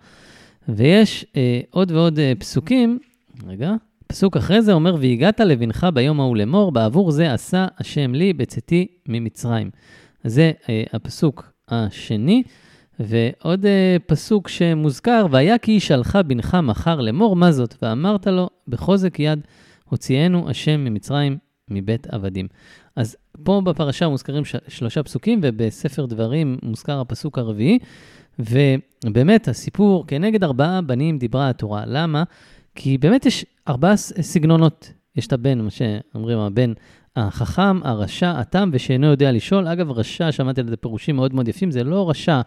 [0.68, 2.98] ויש אה, עוד ועוד אה, פסוקים,
[3.46, 3.72] רגע,
[4.06, 8.86] פסוק אחרי זה אומר, והגעת לבנך ביום ההוא לאמור, בעבור זה עשה השם לי בצאתי
[9.08, 9.70] ממצרים.
[10.24, 12.42] זה אה, הפסוק השני.
[13.06, 13.68] ועוד uh,
[14.06, 17.74] פסוק שמוזכר, והיה כי ישאלך בנך מחר לאמור, מה זאת?
[17.82, 19.40] ואמרת לו, בחוזק יד
[19.88, 21.38] הוציאנו השם ממצרים
[21.70, 22.48] מבית עבדים.
[22.96, 27.78] אז פה בפרשה מוזכרים ש- שלושה פסוקים, ובספר דברים מוזכר הפסוק הרביעי,
[28.38, 31.82] ובאמת הסיפור, כנגד ארבעה בנים דיברה התורה.
[31.86, 32.22] למה?
[32.74, 34.92] כי באמת יש ארבעה סגנונות.
[35.16, 36.72] יש את הבן, מה שאומרים, הבן
[37.16, 39.68] החכם, הרשע, התם ושאינו יודע לשאול.
[39.68, 42.40] אגב, רשע, שמעתי על זה פירושים מאוד מאוד יפים, זה לא רשע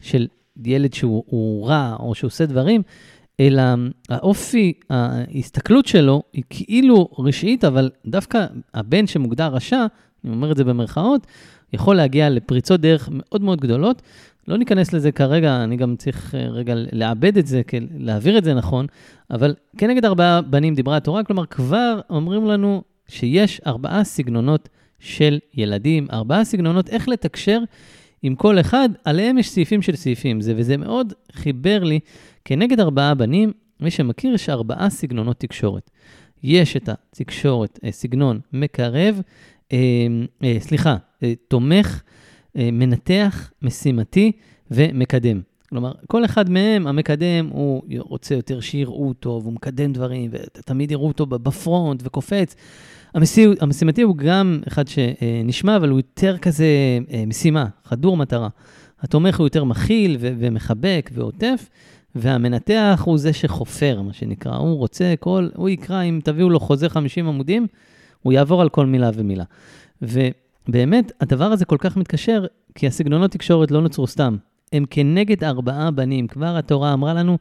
[0.00, 0.26] של
[0.64, 2.82] ילד שהוא רע או שעושה דברים,
[3.40, 3.62] אלא
[4.08, 9.86] האופי, ההסתכלות שלו היא כאילו רשעית, אבל דווקא הבן שמוגדר רשע,
[10.24, 11.26] אני אומר את זה במרכאות,
[11.72, 14.02] יכול להגיע לפריצות דרך מאוד מאוד גדולות.
[14.48, 17.62] לא ניכנס לזה כרגע, אני גם צריך אה, רגע לעבד את זה,
[17.98, 18.86] להעביר את זה נכון,
[19.30, 26.06] אבל כנגד ארבעה בנים דיברה התורה, כלומר כבר אומרים לנו שיש ארבעה סגנונות של ילדים,
[26.12, 27.60] ארבעה סגנונות איך לתקשר
[28.22, 30.40] עם כל אחד, עליהם יש סעיפים של סעיפים.
[30.40, 32.00] זה, וזה מאוד חיבר לי,
[32.44, 35.90] כנגד ארבעה בנים, מי שמכיר, יש ארבעה סגנונות תקשורת.
[36.42, 39.20] יש את התקשורת, אה, סגנון מקרב,
[39.72, 39.78] אה,
[40.44, 40.96] אה, סליחה,
[41.48, 42.02] תומך,
[42.54, 44.32] מנתח, משימתי
[44.70, 45.40] ומקדם.
[45.68, 51.08] כלומר, כל אחד מהם, המקדם, הוא רוצה יותר שיראו אותו, והוא מקדם דברים, ותמיד יראו
[51.08, 52.54] אותו בפרונט וקופץ.
[53.60, 56.66] המשימתי הוא גם אחד שנשמע, אבל הוא יותר כזה
[57.12, 58.48] אה, משימה, חדור מטרה.
[59.00, 61.68] התומך הוא יותר מכיל ו- ומחבק ועוטף,
[62.14, 64.56] והמנתח הוא זה שחופר, מה שנקרא.
[64.56, 67.66] הוא רוצה כל, הוא יקרא, אם תביאו לו חוזה 50 עמודים,
[68.22, 69.44] הוא יעבור על כל מילה ומילה.
[70.02, 74.36] ובאמת, הדבר הזה כל כך מתקשר, כי הסגנונות תקשורת לא נוצרו סתם.
[74.72, 76.26] הם כנגד ארבעה בנים.
[76.26, 77.38] כבר התורה אמרה לנו,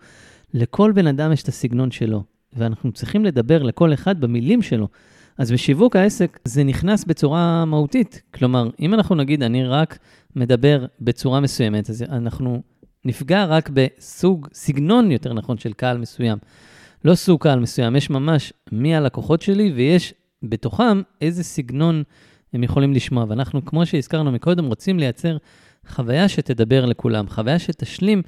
[0.54, 4.88] לכל בן אדם יש את הסגנון שלו, ואנחנו צריכים לדבר לכל אחד במילים שלו.
[5.40, 8.22] אז בשיווק העסק זה נכנס בצורה מהותית.
[8.34, 10.00] כלומר, אם אנחנו נגיד, אני רק
[10.36, 12.62] מדבר בצורה מסוימת, אז אנחנו
[13.06, 16.38] נפגע רק בסוג, סגנון יותר נכון של קהל מסוים.
[17.06, 22.04] לא סוג קהל מסוים, יש ממש מי הלקוחות שלי ויש בתוכם איזה סגנון
[22.54, 23.26] הם יכולים לשמוע.
[23.30, 25.38] ואנחנו, כמו שהזכרנו מקודם, רוצים לייצר
[25.88, 28.22] חוויה שתדבר לכולם, חוויה שתשלים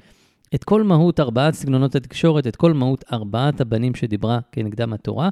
[0.54, 5.28] את כל מהות ארבעת סגנונות התקשורת, את כל מהות ארבעת הבנים שדיברה כנגדם התורה,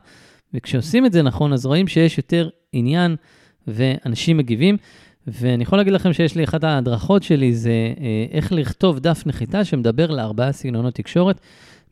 [0.55, 3.17] וכשעושים את זה נכון, אז רואים שיש יותר עניין
[3.67, 4.77] ואנשים מגיבים.
[5.27, 9.65] ואני יכול להגיד לכם שיש לי, אחת ההדרכות שלי זה אה, איך לכתוב דף נחיתה
[9.65, 11.41] שמדבר לארבעה סגנונות תקשורת.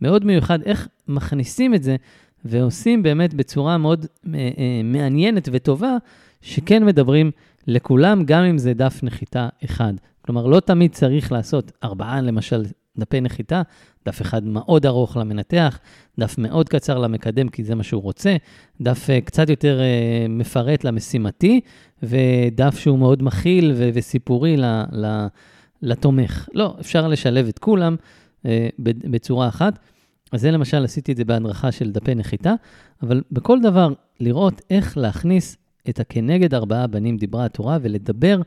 [0.00, 1.96] מאוד מיוחד, איך מכניסים את זה
[2.44, 5.96] ועושים באמת בצורה מאוד אה, אה, מעניינת וטובה,
[6.42, 7.30] שכן מדברים
[7.66, 9.92] לכולם, גם אם זה דף נחיתה אחד.
[10.20, 12.64] כלומר, לא תמיד צריך לעשות ארבעה, למשל,
[12.98, 13.62] דפי נחיתה,
[14.08, 15.78] דף אחד מאוד ארוך למנתח,
[16.18, 18.36] דף מאוד קצר למקדם, כי זה מה שהוא רוצה,
[18.80, 21.60] דף uh, קצת יותר uh, מפרט למשימתי,
[22.02, 25.26] ודף שהוא מאוד מכיל ו- וסיפורי ל- ל-
[25.82, 26.48] לתומך.
[26.54, 27.96] לא, אפשר לשלב את כולם
[28.42, 28.46] uh,
[28.78, 29.78] בצורה אחת.
[30.32, 32.54] אז זה למשל, עשיתי את זה בהדרכה של דפי נחיתה,
[33.02, 35.56] אבל בכל דבר, לראות איך להכניס
[35.88, 38.40] את הכנגד ארבעה בנים דיברה התורה ולדבר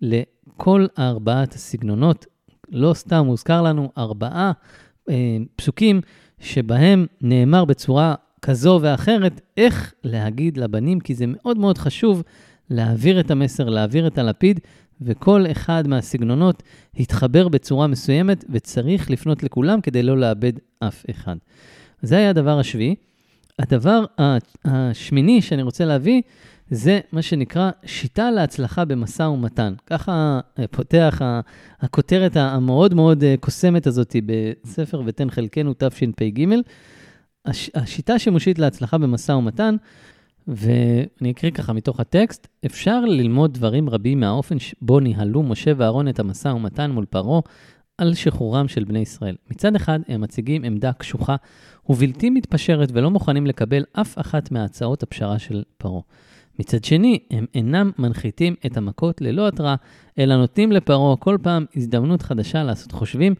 [0.00, 2.26] לכל ארבעת הסגנונות.
[2.70, 4.52] לא סתם הוזכר לנו ארבעה אה,
[5.56, 6.00] פסוקים
[6.38, 12.22] שבהם נאמר בצורה כזו ואחרת איך להגיד לבנים, כי זה מאוד מאוד חשוב
[12.70, 14.60] להעביר את המסר, להעביר את הלפיד,
[15.00, 16.62] וכל אחד מהסגנונות
[16.96, 21.36] התחבר בצורה מסוימת, וצריך לפנות לכולם כדי לא לאבד אף אחד.
[22.02, 22.94] זה היה הדבר השביעי.
[23.58, 24.04] הדבר
[24.64, 26.22] השמיני שאני רוצה להביא,
[26.70, 29.74] זה מה שנקרא שיטה להצלחה במשא ומתן.
[29.86, 31.20] ככה אה, פותח
[31.80, 36.46] הכותרת המאוד מאוד אה, קוסמת הזאת בספר ותן חלקנו תשפ"ג.
[37.44, 39.76] הש, השיטה השימושית להצלחה במשא ומתן,
[40.48, 46.18] ואני אקריא ככה מתוך הטקסט, אפשר ללמוד דברים רבים מהאופן בו ניהלו משה ואהרון את
[46.18, 47.40] המשא ומתן מול פרעה
[47.98, 49.36] על שחרורם של בני ישראל.
[49.50, 51.36] מצד אחד, הם מציגים עמדה קשוחה
[51.88, 56.00] ובלתי מתפשרת ולא מוכנים לקבל אף אחת מהצעות הפשרה של פרעה.
[56.60, 59.74] מצד שני, הם אינם מנחיתים את המכות ללא התראה,
[60.18, 63.34] אלא נותנים לפרעה כל פעם הזדמנות חדשה לעשות חושבים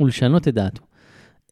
[0.00, 0.82] ולשנות את דעתו.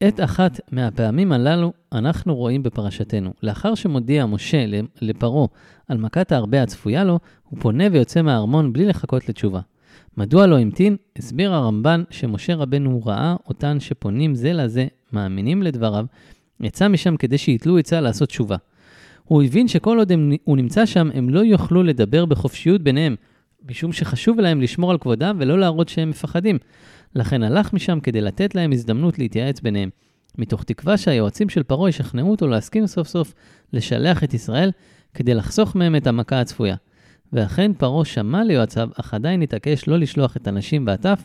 [0.08, 3.32] את אחת מהפעמים הללו אנחנו רואים בפרשתנו.
[3.42, 4.64] לאחר שמודיע משה
[5.02, 5.46] לפרעה
[5.88, 9.60] על מכת ההרבה הצפויה לו, הוא פונה ויוצא מהארמון בלי לחכות לתשובה.
[10.16, 10.96] מדוע לא המתין?
[11.18, 16.06] הסביר הרמב"ן שמשה רבנו ראה אותן שפונים זה לזה, מאמינים לדבריו,
[16.60, 18.56] יצא משם כדי שיתלו עצה לעשות תשובה.
[19.30, 23.16] הוא הבין שכל עוד הם, הוא נמצא שם, הם לא יוכלו לדבר בחופשיות ביניהם,
[23.68, 26.58] משום שחשוב להם לשמור על כבודם ולא להראות שהם מפחדים.
[27.14, 29.90] לכן הלך משם כדי לתת להם הזדמנות להתייעץ ביניהם.
[30.38, 33.34] מתוך תקווה שהיועצים של פרעה ישכנעו אותו להסכים סוף סוף
[33.72, 34.70] לשלח את ישראל
[35.14, 36.76] כדי לחסוך מהם את המכה הצפויה.
[37.32, 41.24] ואכן פרעה שמע ליועציו, אך עדיין התעקש לא לשלוח את הנשים והטף,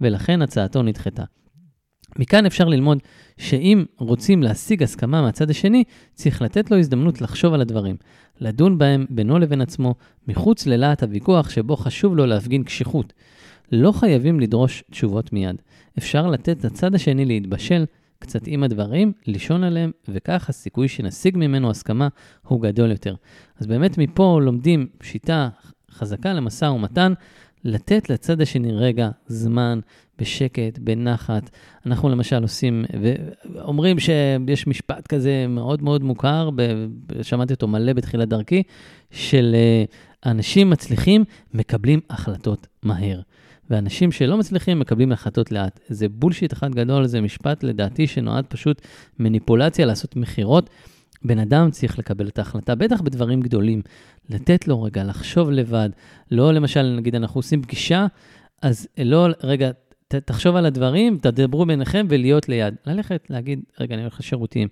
[0.00, 1.24] ולכן הצעתו נדחתה.
[2.18, 2.98] מכאן אפשר ללמוד
[3.38, 7.96] שאם רוצים להשיג הסכמה מהצד השני, צריך לתת לו הזדמנות לחשוב על הדברים,
[8.40, 9.94] לדון בהם בינו לבין עצמו,
[10.28, 13.12] מחוץ ללהט הוויכוח שבו חשוב לו להפגין קשיחות.
[13.72, 15.62] לא חייבים לדרוש תשובות מיד.
[15.98, 17.84] אפשר לתת לצד השני להתבשל
[18.18, 22.08] קצת עם הדברים, לישון עליהם, וכך הסיכוי שנשיג ממנו הסכמה
[22.42, 23.14] הוא גדול יותר.
[23.58, 25.48] אז באמת מפה לומדים שיטה
[25.90, 27.12] חזקה למשא ומתן,
[27.64, 29.80] לתת לצד השני רגע, זמן,
[30.18, 31.50] בשקט, בנחת.
[31.86, 32.84] אנחנו למשל עושים,
[33.54, 36.50] ואומרים שיש משפט כזה מאוד מאוד מוכר,
[37.22, 38.62] שמעתי אותו מלא בתחילת דרכי,
[39.10, 39.84] של אה,
[40.30, 43.20] אנשים מצליחים מקבלים החלטות מהר.
[43.70, 45.80] ואנשים שלא מצליחים מקבלים החלטות לאט.
[45.88, 48.82] זה בולשיט אחד גדול, זה משפט לדעתי שנועד פשוט
[49.18, 50.70] מניפולציה, לעשות מכירות.
[51.26, 53.82] בן אדם צריך לקבל את ההחלטה, בטח בדברים גדולים,
[54.30, 55.90] לתת לו רגע לחשוב לבד.
[56.30, 58.06] לא למשל, נגיד אנחנו עושים פגישה,
[58.62, 59.70] אז לא, רגע,
[60.08, 62.74] ת, תחשוב על הדברים, תדברו ביניכם ולהיות ליד.
[62.86, 64.68] ללכת, להגיד, רגע, אני הולך לשירותים,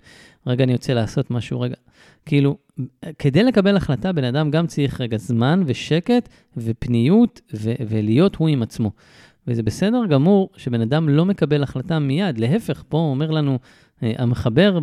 [0.46, 1.74] רגע, אני רוצה לעשות משהו, רגע.
[2.26, 2.56] כאילו,
[3.18, 8.62] כדי לקבל החלטה, בן אדם גם צריך רגע זמן ושקט ופניות ו- ולהיות הוא עם
[8.62, 8.90] עצמו.
[9.46, 13.58] וזה בסדר גמור שבן אדם לא מקבל החלטה מיד, להפך, פה אומר לנו אה,
[14.02, 14.78] המחבר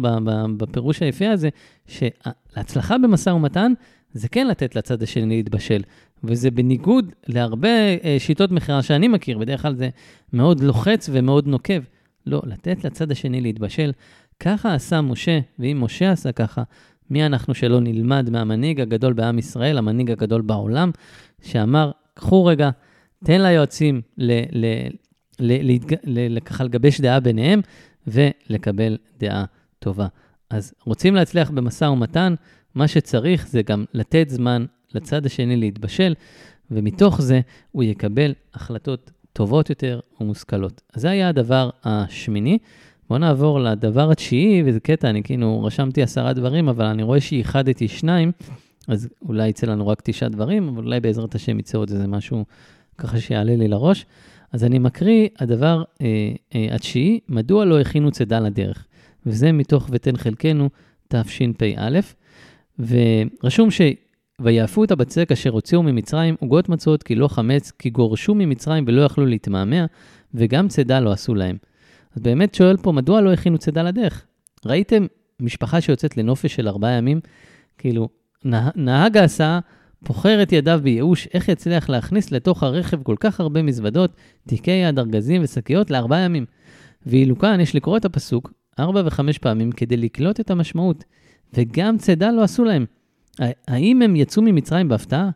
[0.58, 1.50] בפירוש היפה הזה,
[1.88, 3.74] שלהצלחה במשא ומתן
[4.14, 5.82] זה כן לתת לצד השני להתבשל.
[6.24, 7.70] וזה בניגוד להרבה
[8.04, 9.90] אה, שיטות מכירה שאני מכיר, בדרך כלל זה
[10.34, 11.82] מאוד לוחץ ומאוד נוקב.
[12.26, 13.92] לא, לתת לצד השני להתבשל.
[14.40, 16.64] ככה עשה משה, ואם משה עשה ככה,
[17.10, 20.92] מי אנחנו שלא נלמד מהמנהיג הגדול בעם ישראל, המנהיג הגדול בעולם,
[21.42, 22.70] שאמר, קחו רגע,
[23.26, 24.02] תן ליועצים
[26.46, 27.62] ככה לגבש דעה ביניהם
[28.08, 29.46] ולקבל דעה
[29.80, 30.08] טובה.
[30.50, 32.36] אז רוצים להצליח במשא ומתן,
[32.76, 36.14] מה שצריך זה גם לתת זמן לצד השני להתבשל,
[36.72, 40.82] ומתוך זה הוא יקבל החלטות טובות יותר ומושכלות.
[40.94, 42.58] אז זה היה הדבר השמיני.
[43.10, 47.88] בואו נעבור לדבר התשיעי, וזה קטע, אני כאילו רשמתי עשרה דברים, אבל אני רואה שאיחדתי
[47.88, 48.32] שניים,
[48.88, 52.46] אז אולי יצא לנו רק תשעה דברים, אבל אולי בעזרת השם יצא עוד איזה משהו
[52.98, 54.06] ככה שיעלה לי לראש.
[54.52, 56.08] אז אני מקריא, הדבר אה,
[56.56, 58.86] אה, התשיעי, מדוע לא הכינו צידה לדרך?
[59.26, 60.70] וזה מתוך ותן חלקנו
[61.08, 62.00] תשפ"א,
[62.80, 63.82] ורשום ש...
[64.44, 69.02] ויאפו את הבצק אשר הוציאו ממצרים עוגות מצות כי לא חמץ, כי גורשו ממצרים ולא
[69.02, 69.86] יכלו להתמהמה,
[70.34, 71.58] וגם צידה לא עשו להם.
[72.16, 74.26] אז באמת שואל פה, מדוע לא הכינו צידה לדרך?
[74.66, 75.06] ראיתם
[75.40, 77.20] משפחה שיוצאת לנופש של ארבעה ימים?
[77.78, 78.10] כאילו,
[78.46, 79.60] נה, נהג ההסעה
[80.06, 84.12] פוחר את ידיו בייאוש, איך יצליח להכניס לתוך הרכב כל כך הרבה מזוודות,
[84.48, 86.46] תיקי יד, ארגזים ושקיות לארבעה ימים.
[87.06, 91.04] ואילו כאן יש לקרוא את הפסוק ארבע וחמש פעמים כדי לקלוט את המשמעות.
[91.54, 92.86] וגם צידה לא עשו להם.
[93.68, 95.30] האם הם יצאו ממצרים בהפתעה?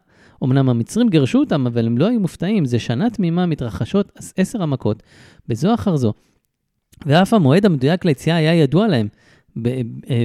[0.44, 2.66] אמנם המצרים גירשו אותם, אבל הם לא היו מופתעים.
[2.66, 5.04] זה שנה תמימה מתרחשות עשר המכות,
[5.48, 6.14] בזו אחר זו.
[7.06, 9.08] ואף המועד המדויק ליציאה היה ידוע להם,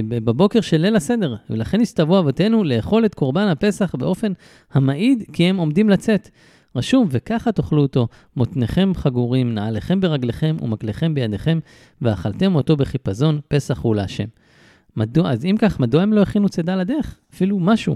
[0.09, 4.31] בבוקר של ליל הסדר, ולכן הסתוו אבותינו לאכול את קורבן הפסח באופן
[4.73, 6.29] המעיד כי הם עומדים לצאת.
[6.75, 11.59] רשום, וככה תאכלו אותו, מותניכם חגורים, נעליכם ברגליכם ומקליכם בידיכם,
[12.01, 14.25] ואכלתם אותו בחיפזון, פסח הוא להשם.
[14.97, 17.19] מדוע, אז אם כך, מדוע הם לא הכינו צידה לדרך?
[17.33, 17.95] אפילו משהו.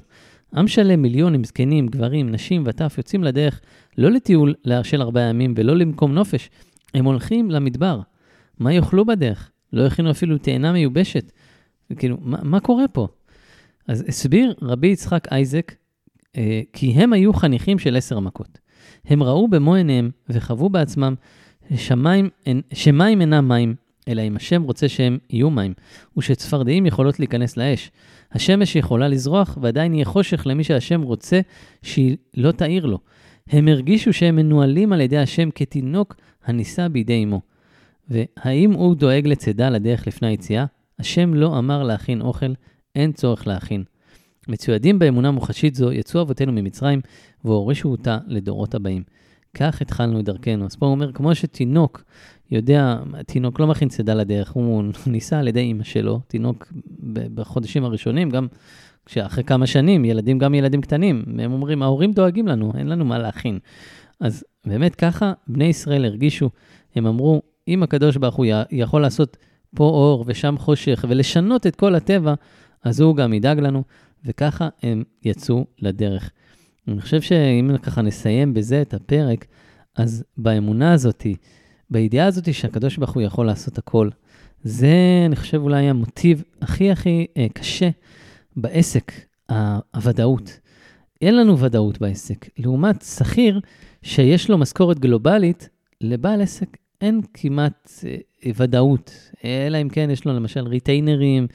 [0.55, 3.61] עם שלם, מיליונים, זקנים, גברים, נשים וטף יוצאים לדרך
[3.97, 6.49] לא לטיול של ארבעה ימים ולא למקום נופש,
[6.93, 7.99] הם הולכים למדבר.
[8.59, 9.51] מה יאכלו בדרך?
[9.75, 11.31] לא הכינו אפילו תאנה מיובשת.
[11.97, 13.07] כאילו, מה, מה קורה פה?
[13.87, 15.71] אז הסביר רבי יצחק אייזק,
[16.37, 18.59] אה, כי הם היו חניכים של עשר מכות.
[19.05, 21.15] הם ראו במו עיניהם וחוו בעצמם
[21.75, 22.29] שמים,
[22.73, 23.75] שמים אינם מים,
[24.07, 25.73] אלא אם השם רוצה שהם יהיו מים,
[26.17, 27.91] ושצפרדעים יכולות להיכנס לאש.
[28.31, 31.39] השמש יכולה לזרוח, ועדיין יהיה חושך למי שהשם רוצה
[31.81, 32.99] שהיא לא תאיר לו.
[33.49, 36.15] הם הרגישו שהם מנוהלים על ידי השם כתינוק
[36.45, 37.41] הנישא בידי אמו.
[38.09, 40.65] והאם הוא דואג לצידה לדרך לפני היציאה?
[40.99, 42.53] השם לא אמר להכין אוכל,
[42.95, 43.83] אין צורך להכין.
[44.47, 47.01] מצוידים באמונה מוחשית זו, יצאו אבותינו ממצרים
[47.45, 49.03] והורישו אותה לדורות הבאים.
[49.53, 50.65] כך התחלנו את דרכנו.
[50.65, 52.03] אז פה הוא אומר, כמו שתינוק
[52.51, 56.73] יודע, תינוק לא מכין צידה לדרך, הוא ניסה על ידי אימא שלו, תינוק
[57.33, 58.47] בחודשים הראשונים, גם
[59.05, 63.17] כשאחרי כמה שנים, ילדים, גם ילדים קטנים, הם אומרים, ההורים דואגים לנו, אין לנו מה
[63.17, 63.59] להכין.
[64.19, 66.49] אז באמת ככה בני ישראל הרגישו,
[66.95, 69.37] הם אמרו, אם הקדוש ברוך הוא יכול לעשות
[69.75, 72.33] פה אור ושם חושך ולשנות את כל הטבע,
[72.83, 73.83] אז הוא גם ידאג לנו,
[74.25, 76.31] וככה הם יצאו לדרך.
[76.87, 79.45] אני חושב שאם ככה נסיים בזה את הפרק,
[79.95, 81.35] אז באמונה הזאתי,
[81.89, 84.09] בידיעה הזאתי שהקדוש ברוך הוא יכול לעשות הכל,
[84.63, 87.89] זה, אני חושב, אולי המוטיב הכי הכי אה, קשה
[88.55, 89.11] בעסק,
[89.93, 90.59] הוודאות.
[91.21, 92.49] אין לנו ודאות בעסק.
[92.57, 93.59] לעומת שכיר
[94.01, 95.69] שיש לו משכורת גלובלית,
[96.01, 99.11] לבעל עסק אין כמעט אה, ודאות,
[99.43, 101.47] אלא אם כן יש לו למשל ריטיינרים,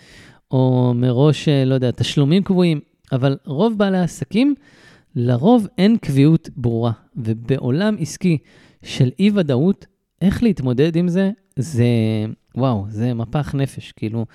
[0.51, 2.81] או מראש, אה, לא יודע, תשלומים קבועים,
[3.13, 4.55] אבל רוב בעלי העסקים,
[5.17, 6.93] לרוב אין קביעות ברורה.
[7.17, 8.39] ובעולם עסקי
[8.83, 9.87] של אי-ודאות,
[10.23, 11.87] איך להתמודד עם זה, זה,
[12.55, 13.93] וואו, זה מפח נפש.
[13.93, 14.27] כאילו,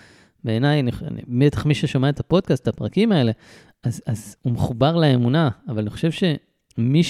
[0.43, 0.83] בעיניי,
[1.27, 3.31] בטח מי ששומע את הפודקאסט, את הפרקים האלה,
[3.83, 7.03] אז, אז הוא מחובר לאמונה, אבל אני חושב שמי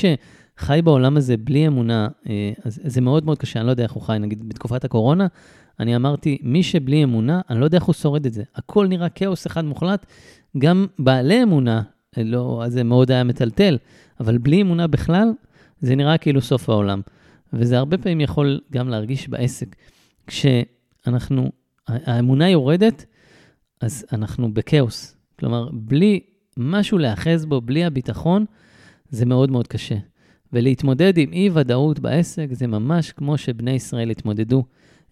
[0.59, 3.91] שחי בעולם הזה בלי אמונה, אה, אז זה מאוד מאוד קשה, אני לא יודע איך
[3.91, 5.27] הוא חי, נגיד בתקופת הקורונה,
[5.79, 8.43] אני אמרתי, מי שבלי אמונה, אני לא יודע איך הוא שורד את זה.
[8.55, 10.05] הכל נראה כאוס אחד מוחלט,
[10.57, 11.81] גם בעלי אמונה,
[12.17, 13.77] לא, אז זה מאוד היה מטלטל,
[14.19, 15.27] אבל בלי אמונה בכלל,
[15.81, 17.01] זה נראה כאילו סוף העולם.
[17.53, 19.75] וזה הרבה פעמים יכול גם להרגיש בעסק.
[20.27, 21.51] כשאנחנו,
[21.87, 23.05] האמונה יורדת,
[23.81, 25.15] אז אנחנו בכאוס.
[25.39, 26.19] כלומר, בלי
[26.57, 28.45] משהו להאחז בו, בלי הביטחון,
[29.09, 29.95] זה מאוד מאוד קשה.
[30.55, 34.63] ולהתמודד עם אי-ודאות בעסק זה ממש כמו שבני ישראל התמודדו.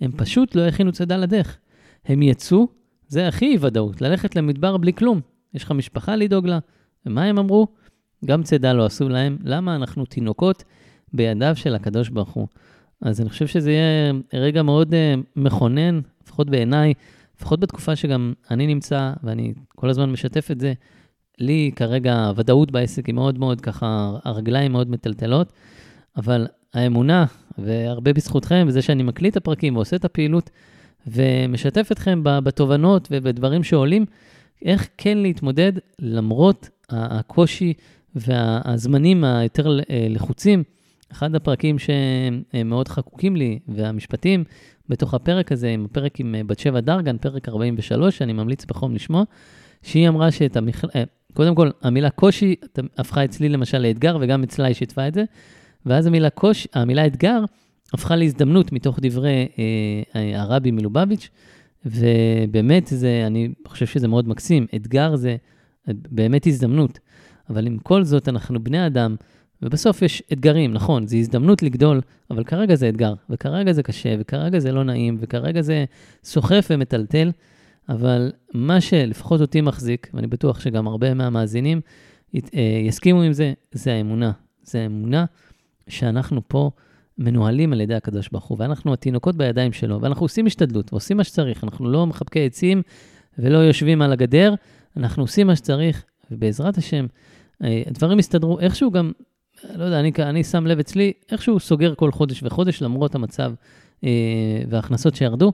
[0.01, 1.57] הם פשוט לא הכינו צידה לדרך.
[2.05, 2.67] הם יצאו,
[3.07, 5.21] זה הכי אי-ודאות, ללכת למדבר בלי כלום.
[5.53, 6.59] יש לך משפחה לדאוג לה.
[7.05, 7.67] ומה הם אמרו?
[8.25, 9.37] גם צידה לא עשו להם.
[9.43, 10.63] למה אנחנו תינוקות
[11.13, 12.47] בידיו של הקדוש ברוך הוא?
[13.01, 14.95] אז אני חושב שזה יהיה רגע מאוד uh,
[15.35, 16.93] מכונן, לפחות בעיניי,
[17.37, 20.73] לפחות בתקופה שגם אני נמצא, ואני כל הזמן משתף את זה,
[21.39, 25.53] לי כרגע הוודאות בעסק היא מאוד מאוד ככה, הרגליים מאוד מטלטלות,
[26.17, 27.25] אבל האמונה,
[27.57, 30.49] והרבה בזכותכם, וזה שאני מקליט את הפרקים ועושה את הפעילות,
[31.07, 34.05] ומשתף אתכם בתובנות ובדברים שעולים,
[34.65, 37.73] איך כן להתמודד למרות הקושי
[38.15, 40.63] והזמנים היותר אה, לחוצים.
[41.11, 44.43] אחד הפרקים שמאוד חקוקים לי, והמשפטים
[44.89, 48.95] בתוך הפרק הזה, עם הפרק עם אה, בת שבע דרגן, פרק 43, שאני ממליץ בחום
[48.95, 49.23] לשמוע,
[49.83, 50.87] שהיא אמרה שאת המכל...
[51.33, 52.55] אה, קודם כל, המילה קושי
[52.97, 55.23] הפכה אצלי למשל לאתגר, וגם אצלה היא שיתפה את זה,
[55.85, 57.43] ואז המילה קושי, המילה אתגר
[57.93, 59.47] הפכה להזדמנות מתוך דברי
[60.15, 61.29] אה, הרבי מלובביץ',
[61.85, 65.35] ובאמת זה, אני חושב שזה מאוד מקסים, אתגר זה
[65.87, 66.99] באמת הזדמנות,
[67.49, 69.15] אבל עם כל זאת אנחנו בני אדם,
[69.61, 74.59] ובסוף יש אתגרים, נכון, זו הזדמנות לגדול, אבל כרגע זה אתגר, וכרגע זה קשה, וכרגע
[74.59, 75.85] זה לא נעים, וכרגע זה
[76.23, 77.31] סוחף ומטלטל,
[77.89, 81.81] אבל מה שלפחות אותי מחזיק, ואני בטוח שגם הרבה מהמאזינים
[82.35, 82.39] אה,
[82.83, 84.31] יסכימו עם זה, זה האמונה.
[84.63, 85.25] זה האמונה
[85.87, 86.71] שאנחנו פה
[87.17, 91.23] מנוהלים על ידי הקדוש ברוך הוא, ואנחנו התינוקות בידיים שלו, ואנחנו עושים השתדלות ועושים מה
[91.23, 91.63] שצריך.
[91.63, 92.81] אנחנו לא מחבקי עצים
[93.39, 94.53] ולא יושבים על הגדר,
[94.97, 97.05] אנחנו עושים מה שצריך, ובעזרת השם,
[97.63, 98.59] אה, הדברים יסתדרו.
[98.59, 99.11] איכשהו גם
[99.75, 103.53] לא יודע, אני, אני שם לב אצלי, איכשהו סוגר כל חודש וחודש למרות המצב
[104.03, 104.09] אה,
[104.69, 105.53] וההכנסות שירדו,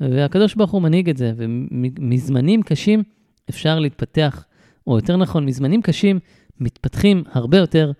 [0.00, 3.02] והקדוש ברוך הוא מנהיג את זה, ומזמנים קשים
[3.50, 4.44] אפשר להתפתח,
[4.86, 6.18] או יותר נכון, מזמנים קשים
[6.60, 7.92] מתפתחים הרבה יותר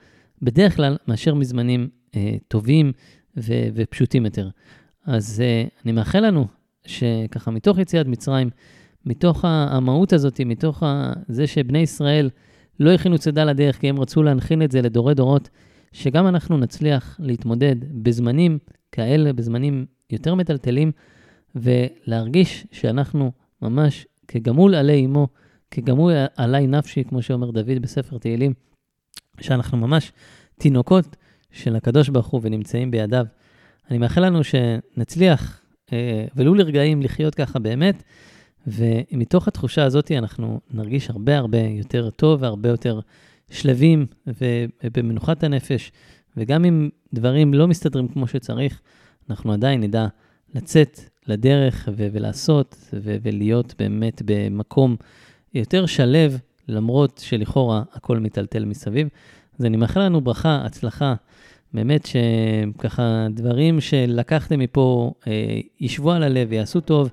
[0.43, 2.93] בדרך כלל מאשר מזמנים אה, טובים
[3.37, 4.49] ו- ופשוטים יותר.
[5.07, 6.47] אז אה, אני מאחל לנו
[6.87, 8.51] שככה מתוך יציאת מצרים,
[9.07, 10.83] מתוך המהות הזאת, מתוך
[11.29, 12.31] זה שבני ישראל,
[12.81, 15.49] לא הכינו צידה לדרך כי הם רצו להנחיל את זה לדורי דורות,
[15.93, 18.59] שגם אנחנו נצליח להתמודד בזמנים
[18.93, 20.93] כאלה, בזמנים יותר מטלטלים,
[21.55, 23.33] ולהרגיש שאנחנו
[23.63, 25.29] ממש כגמול עלי אמו,
[25.71, 28.55] כגמול עלי נפשי, כמו שאומר דוד בספר תהילים,
[29.41, 30.13] שאנחנו ממש
[30.59, 31.17] תינוקות
[31.51, 33.27] של הקדוש ברוך הוא ונמצאים בידיו.
[33.91, 35.61] אני מאחל לנו שנצליח,
[35.93, 38.03] אה, ולו לרגעים, לחיות ככה באמת,
[38.67, 43.01] ומתוך התחושה הזאת אנחנו נרגיש הרבה הרבה יותר טוב והרבה יותר
[43.51, 45.93] שלווים ובמנוחת הנפש,
[46.37, 48.81] וגם אם דברים לא מסתדרים כמו שצריך,
[49.31, 50.07] אנחנו עדיין נדע
[50.55, 54.97] לצאת לדרך ו- ולעשות ו- ולהיות באמת במקום
[55.55, 59.09] יותר שלב, למרות שלכאורה הכל מיטלטל מסביב.
[59.59, 61.15] אז אני מאחל לנו ברכה, הצלחה,
[61.75, 67.11] באמת שככה דברים שלקחתם מפה אה, ישבו על הלב ויעשו טוב.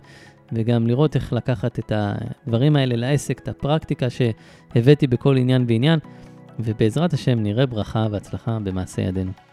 [0.51, 5.99] וגם לראות איך לקחת את הדברים האלה לעסק, את הפרקטיקה שהבאתי בכל עניין ועניין,
[6.59, 9.46] ובעזרת השם נראה ברכה והצלחה במעשה ידינו.